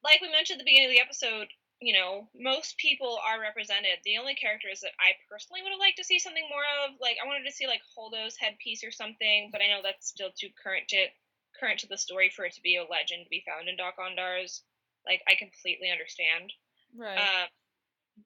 [0.03, 1.47] like we mentioned at the beginning of the episode,
[1.83, 3.99] you know, most people are represented.
[4.05, 7.17] The only characters that I personally would have liked to see something more of, like
[7.19, 10.49] I wanted to see like Holdo's headpiece or something, but I know that's still too
[10.55, 11.11] current to
[11.59, 14.61] current to the story for it to be a legend to be found in Dok-Ondars.
[15.05, 16.53] Like I completely understand.
[16.95, 17.19] right.
[17.19, 17.45] Uh,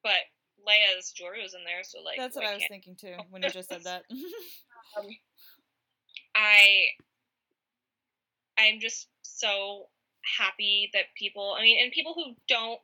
[0.02, 0.22] but
[0.66, 3.50] Leia's jewelry was in there, so like That's what I was thinking too when you
[3.50, 4.04] just said that.
[4.10, 5.06] um,
[6.34, 6.86] I
[8.58, 9.86] I'm just so
[10.38, 12.80] happy that people I mean and people who don't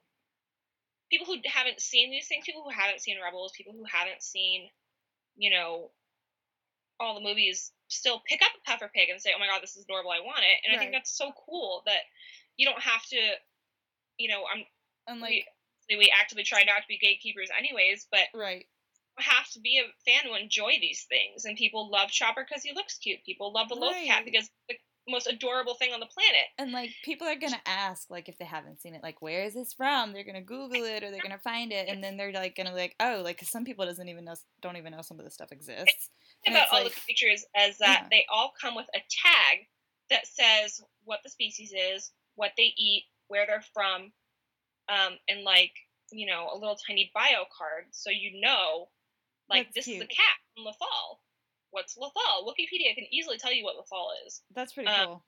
[1.11, 4.69] people who haven't seen these things, people who haven't seen Rebels, people who haven't seen,
[5.37, 5.91] you know,
[6.99, 9.77] all the movies still pick up a puffer pig and say, Oh my god, this
[9.77, 12.03] is adorable, I want it and I think that's so cool that
[12.57, 13.19] you don't have to
[14.19, 14.65] you know, I'm
[15.07, 15.45] And we,
[15.91, 18.67] like, we actively try not to be gatekeepers anyways, but right.
[19.19, 21.45] have to be a fan to enjoy these things.
[21.45, 23.25] And people love Chopper because he looks cute.
[23.25, 24.77] People love the loth cat because the
[25.07, 26.47] most adorable thing on the planet.
[26.59, 29.53] And like people are gonna ask, like if they haven't seen it, like where is
[29.53, 30.13] this from?
[30.15, 32.95] They're gonna Google it or they're gonna find it, and then they're like gonna like,
[33.01, 35.53] oh, like 'cause some people doesn't even know, don't even know some of this stuff
[35.53, 36.09] exists.
[36.47, 38.09] And about all like- the creatures as that Yeah.
[38.11, 39.69] they all come with a tag
[40.09, 44.11] that says what the species is, what they eat, where they're from,
[44.89, 45.73] um, and like
[46.13, 48.89] you know a little tiny bio card, so you know,
[49.49, 51.19] like That's this is a cat from Lothal.
[51.71, 52.47] What's Lothal?
[52.47, 54.43] Wikipedia can easily tell you what Lothal is.
[54.55, 55.25] That's pretty um, cool.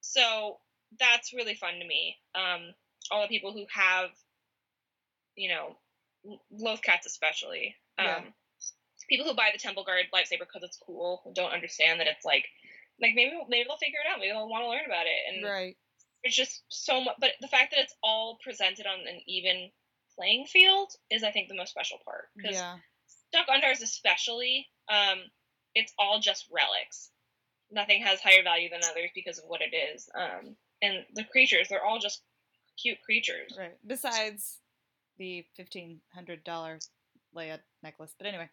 [0.00, 0.58] So
[0.98, 2.16] that's really fun to me.
[2.34, 2.74] Um,
[3.10, 4.10] all the people who have,
[5.36, 5.76] you know,
[6.28, 7.74] l- loth cats especially.
[7.98, 8.20] Um, Yeah.
[9.08, 12.44] People who buy the Temple Guard lightsaber because it's cool don't understand that it's like,
[13.00, 14.18] like maybe maybe they'll figure it out.
[14.18, 15.20] Maybe they'll want to learn about it.
[15.32, 15.76] And Right.
[16.26, 17.16] It's just so much.
[17.20, 19.70] But the fact that it's all presented on an even
[20.16, 22.28] playing field is, I think, the most special part.
[22.36, 22.76] Because Yeah.
[23.32, 25.18] Dok-Ondars especially, um,
[25.74, 27.10] it's all just relics.
[27.70, 30.08] Nothing has higher value than others because of what it is.
[30.14, 32.22] Um, and the creatures, they're all just
[32.80, 33.54] cute creatures.
[33.58, 33.76] Right.
[33.86, 34.58] Besides
[35.18, 36.78] the fifteen hundred dollar
[37.34, 38.48] Leia necklace, but anyway.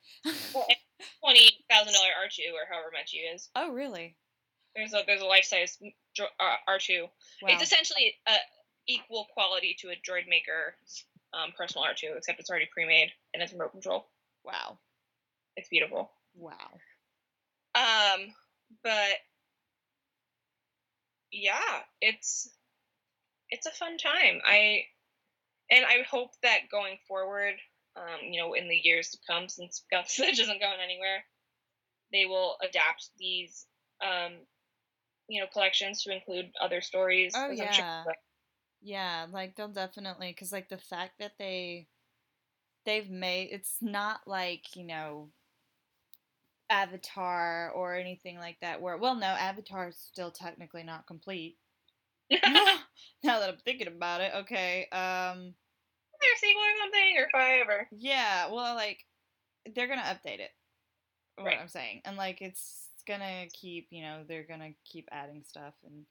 [0.53, 0.67] Well,
[1.21, 3.49] Twenty thousand dollar two or however much you is.
[3.55, 4.15] oh really?
[4.75, 7.05] There's a there's a life size uh, R two.
[7.41, 7.49] Wow.
[7.49, 8.33] It's essentially a
[8.87, 10.75] equal quality to a droid maker
[11.33, 14.07] um, personal R two, except it's already pre made and it's remote control.
[14.43, 14.77] wow.
[15.55, 16.11] It's beautiful.
[16.35, 16.79] Wow.
[17.75, 18.33] Um,
[18.83, 19.17] but
[21.31, 22.49] yeah, it's
[23.49, 24.41] it's a fun time.
[24.45, 24.83] I
[25.69, 27.55] and I hope that going forward,
[27.95, 31.23] um, you know, in the years to come, since Guts isn't going anywhere,
[32.11, 33.65] they will adapt these
[34.01, 34.33] um,
[35.27, 37.33] you know, collections to include other stories.
[37.35, 38.03] Oh, I'm sure yeah.
[38.81, 41.87] Yeah, like they'll definitely because like the fact that they
[42.85, 45.31] they've made it's not like you know
[46.69, 48.81] Avatar or anything like that.
[48.81, 51.57] Where well, no, Avatar is still technically not complete.
[52.43, 54.87] now that I'm thinking about it, okay.
[54.91, 55.55] Um,
[56.21, 59.05] Or sequel or something or five or yeah, well, like
[59.75, 60.51] they're gonna update it.
[61.37, 61.59] What Right.
[61.59, 66.05] I'm saying, and like it's gonna keep, you know, they're gonna keep adding stuff and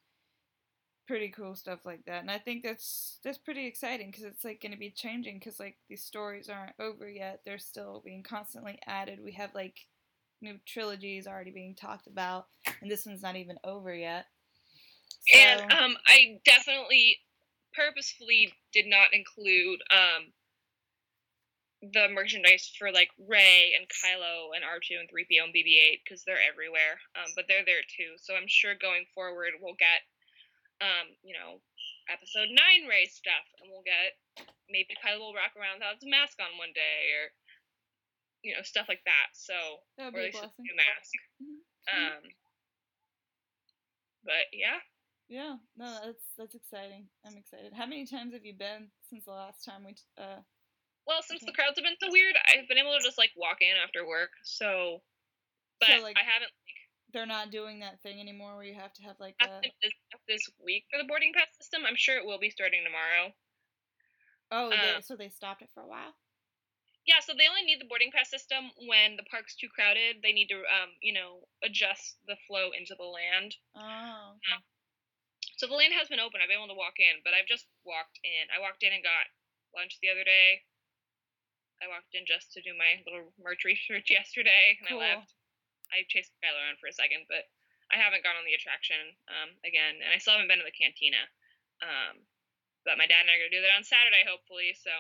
[1.07, 2.23] pretty cool stuff like that.
[2.23, 5.77] And I think that's that's pretty exciting because it's like gonna be changing because like
[5.89, 7.41] these stories aren't over yet.
[7.45, 9.21] They're still being constantly added.
[9.23, 9.87] We have like
[10.41, 12.47] new trilogies already being talked about,
[12.81, 14.27] and this one's not even over yet.
[15.35, 17.19] And um, I definitely
[17.75, 20.33] purposefully did not include um,
[21.83, 26.39] the merchandise for like Rey and Kylo and R2 and 3PO and BB-8 because they're
[26.39, 27.03] everywhere.
[27.19, 30.07] Um, but they're there too, so I'm sure going forward we'll get,
[30.81, 31.59] um, you know,
[32.11, 34.15] Episode Nine Rey stuff, and we'll get
[34.71, 37.31] maybe Kylo will rock around without his mask on one day, or
[38.43, 39.31] you know, stuff like that.
[39.35, 39.55] So
[39.99, 40.67] That would or at least blessing.
[40.67, 41.13] a mask.
[41.39, 41.59] Mhm.
[41.95, 42.23] Um,
[44.25, 44.79] but yeah.
[45.29, 47.07] Yeah, no, that's that's exciting.
[47.25, 47.73] I'm excited.
[47.73, 49.95] How many times have you been since the last time we?
[49.95, 50.43] T- uh,
[51.07, 53.59] Well, since the crowds have been so weird, I've been able to just like walk
[53.61, 54.31] in after work.
[54.45, 55.03] So,
[55.81, 56.81] but like, I haven't like
[57.13, 59.49] they're not doing that thing anymore where you have to have like a.
[59.83, 59.93] this,
[60.29, 61.83] this week for the boarding pass system.
[61.85, 63.35] I'm sure it will be starting tomorrow.
[64.53, 66.15] Oh, they, uh, so they stopped it for a while.
[67.03, 70.23] Yeah, so they only need the boarding pass system when the park's too crowded.
[70.23, 73.59] They need to, um, you know, adjust the flow into the land.
[73.75, 74.63] Oh, okay.
[75.59, 76.39] So the land has been open.
[76.39, 78.47] I've been able to walk in, but I've just walked in.
[78.55, 79.27] I walked in and got
[79.75, 80.63] lunch the other day.
[81.83, 85.03] I walked in just to do my little merch research yesterday, and Cool.
[85.03, 85.35] I left.
[85.91, 87.45] I chased Kylo around for a second, but
[87.93, 90.73] I haven't gone on the attraction um, again, and I still haven't been to the
[90.73, 91.21] cantina.
[91.85, 92.25] Um,
[92.87, 94.73] but my dad and I are gonna do that on Saturday, hopefully.
[94.79, 94.95] So,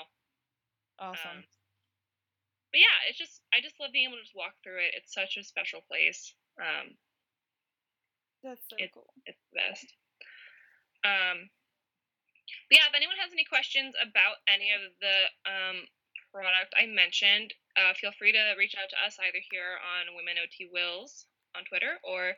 [1.01, 1.41] awesome.
[1.41, 1.51] um,
[2.75, 4.93] but yeah, it's just I just love being able to just walk through it.
[4.99, 6.35] It's such a special place.
[6.61, 6.99] Um,
[8.45, 9.09] that's so it- cool.
[9.25, 9.87] it's the best.
[11.07, 11.49] Um,
[12.69, 15.17] but yeah, if anyone has any questions about any of the
[15.49, 15.79] um,
[16.33, 20.41] product I mentioned, uh, feel free to reach out to us either here on Women
[20.41, 22.33] of the Whills on Twitter or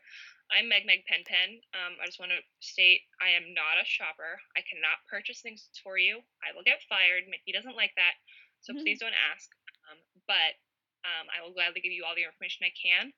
[0.51, 1.63] I'm Meg Meg Pen Pen.
[1.73, 4.37] Um, I just want to state I am not a shopper.
[4.59, 6.21] I cannot purchase things for you.
[6.43, 7.31] I will get fired.
[7.31, 8.19] Mickey doesn't like that,
[8.61, 8.83] so Mhm.
[8.83, 9.49] please don't ask.
[9.89, 10.59] Um, but
[11.07, 13.15] um, I will gladly give you all the information I can.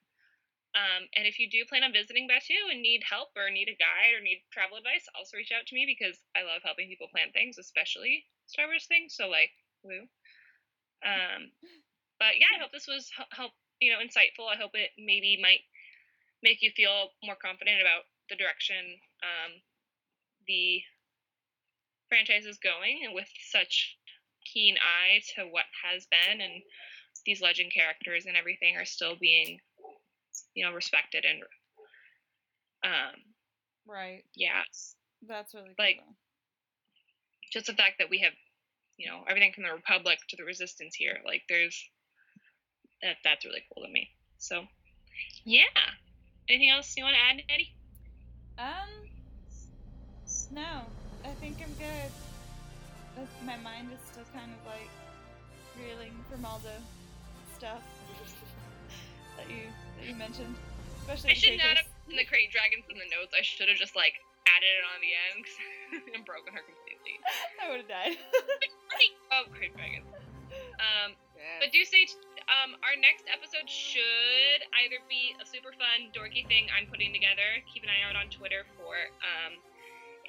[0.75, 3.75] Um, and if you do plan on visiting Batuu and need help or need a
[3.75, 7.07] guide or need travel advice, also reach out to me because I love helping people
[7.07, 9.15] plan things, especially Star Wars things.
[9.15, 9.51] So like,
[9.81, 10.07] woo.
[11.05, 11.51] Um,
[12.19, 14.49] but yeah, I hope this was hel- help you know insightful.
[14.51, 15.61] I hope it maybe might
[16.43, 19.51] make you feel more confident about the direction um,
[20.47, 20.81] the
[22.09, 23.97] franchise is going and with such
[24.45, 26.61] keen eye to what has been and
[27.25, 29.59] these legend characters and everything are still being
[30.53, 31.43] you know respected and
[32.83, 33.15] um
[33.87, 34.23] Right.
[34.35, 34.63] yeah
[35.27, 35.85] That's really cool.
[35.85, 35.99] Like-
[37.51, 38.33] just the fact that we have
[38.97, 41.89] you know everything from the republic to the resistance here like there's
[43.01, 44.09] that that's really cool to me.
[44.37, 44.63] So
[45.45, 45.63] yeah.
[46.49, 47.75] Anything else you want to add eddie?
[48.57, 48.89] Um,
[50.51, 50.87] no,
[51.25, 52.11] I think I'm good.
[53.45, 54.89] My mind is still kind of like
[55.75, 56.77] reeling from all the
[57.57, 57.81] stuff
[59.37, 59.67] that you
[59.99, 60.55] that you mentioned,
[61.01, 63.33] especially i the should not have in the krayt dragons in the notes.
[63.35, 64.15] I should have just like
[64.47, 65.43] added it on the end
[66.15, 66.86] and broken her completely
[67.63, 68.15] I would have died.
[69.33, 70.07] oh krayt dragons
[70.79, 71.13] um
[71.61, 76.47] But do say, t- um, our next episode should either be a super fun, dorky
[76.47, 77.59] thing I'm putting together.
[77.67, 78.95] Keep an eye out on Twitter for
[79.25, 79.59] um,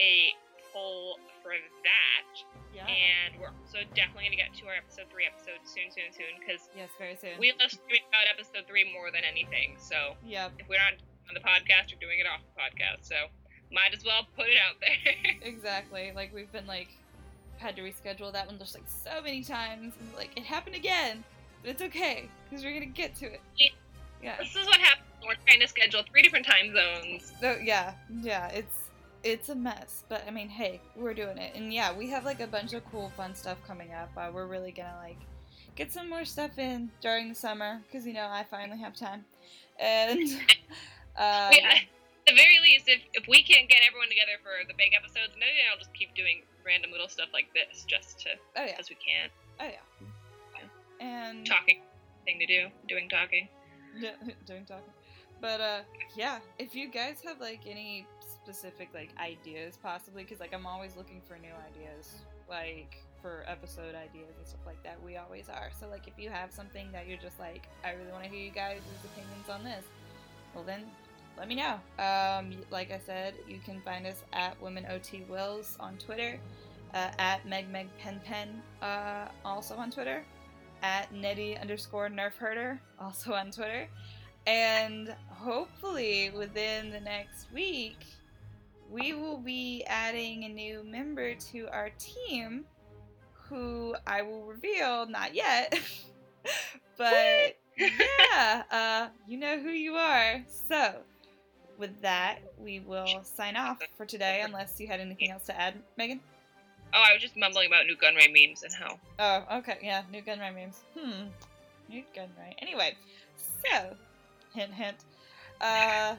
[0.02, 0.34] a
[0.74, 2.28] poll for that.
[2.74, 2.84] yeah.
[2.90, 6.32] And we're also definitely going to get to our episode three episode soon, soon, soon,
[6.42, 7.38] because yes, very soon.
[7.40, 9.78] we love streaming about episode three more than anything.
[9.80, 10.58] So Yep.
[10.60, 10.98] if we're not
[11.30, 13.06] on the podcast, we're doing it off the podcast.
[13.06, 13.30] So
[13.72, 15.34] might as well put it out there.
[15.42, 16.12] Exactly.
[16.14, 16.88] Like we've been like
[17.58, 21.24] had to reschedule that one just like so many times, and like it happened again,
[21.62, 23.40] but it's okay because we're gonna get to it.
[23.56, 23.68] Yeah.
[24.22, 24.36] Yeah.
[24.38, 27.32] this is what happens when we're trying to schedule three different time zones.
[27.42, 28.90] No, yeah, yeah, it's
[29.24, 32.40] it's a mess, but I mean, hey, we're doing it, and yeah, we have like
[32.40, 34.10] a bunch of cool, fun stuff coming up.
[34.16, 35.18] Uh, we're really gonna like
[35.76, 39.24] get some more stuff in during the summer because you know I finally have time,
[39.78, 40.28] and
[41.16, 41.82] uh, Yeah, at
[42.28, 45.64] the very least, if, if we can't get everyone together for the big episodes, maybe
[45.64, 48.96] I'll just keep doing random little stuff like this just to oh yeah, as we
[48.96, 49.32] can.
[49.60, 49.84] oh yeah,
[51.00, 51.80] and Talking
[52.24, 53.48] thing to do, doing talking.
[53.96, 54.12] Yeah,
[54.46, 54.92] doing talking.
[55.40, 55.80] But uh,
[56.16, 60.96] yeah, if you guys have like any specific like ideas, possibly, because like I'm always
[60.96, 64.98] looking for new ideas, like for episode ideas and stuff like that.
[65.04, 65.70] We always are.
[65.78, 68.40] So like, if you have something that you're just like, I really want to hear
[68.40, 69.84] you guys' opinions on this,
[70.54, 70.84] well then,
[71.39, 71.74] let me know.
[72.03, 76.39] Um, like I said, you can find us at Women of the Whills on Twitter,
[76.95, 80.24] uh, at Meg Meg Pen Pen, uh, also on Twitter
[80.82, 83.89] at Nettie underscore Nerf Herder, also on Twitter.
[84.47, 87.99] And hopefully within the next week,
[88.91, 92.64] we will be adding a new member to our team
[93.32, 95.78] who I will reveal not yet.
[96.97, 100.43] but yeah, uh, you know who you are.
[100.68, 100.95] So
[101.78, 105.74] with that, we will sign off for today unless you had anything else to add,
[105.96, 106.20] Megan.
[106.94, 108.98] Oh, I was just mumbling about Nute Gunray memes and how.
[109.18, 110.80] Oh, okay, yeah, Nute Gunray memes.
[110.98, 111.28] Hmm,
[111.88, 112.54] Nute Gunray.
[112.58, 112.96] Anyway,
[113.36, 113.94] so
[114.54, 114.96] hint, hint.
[115.60, 116.16] Uh,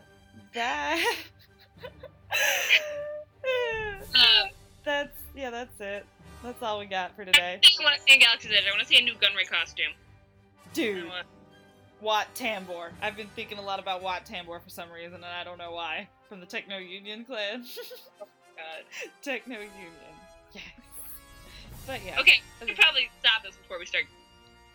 [0.54, 1.16] that.
[4.14, 4.50] Um,
[4.86, 6.06] that's yeah, that's it.
[6.44, 8.64] That's all we got for today, I want to see a Galaxy's Edge.
[8.68, 9.92] I want to see a Nute Gunray costume.
[10.74, 11.12] Dude.
[12.02, 12.90] Wat Tambor.
[13.02, 15.72] I've been thinking a lot about Wat Tambor for some reason, and I don't know
[15.72, 16.08] why.
[16.28, 17.66] From the Techno Union clan.
[18.22, 18.84] oh God.
[19.22, 19.92] Techno Union.
[20.54, 20.64] Yes.
[21.88, 22.20] But yeah.
[22.20, 24.06] Okay, we should probably stop this before we start.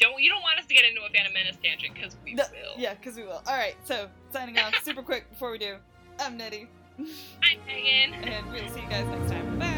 [0.00, 2.42] Don't you don't want us to get into a Phantom Menace tangent because we No,
[2.50, 2.80] will.
[2.80, 3.42] yeah, because we will.
[3.46, 5.76] All right, so signing off super quick before we do.
[6.18, 6.66] I'm Nettie,
[6.98, 8.14] Hi, Megan.
[8.24, 9.58] and we'll see you guys next time.
[9.58, 9.70] Bye.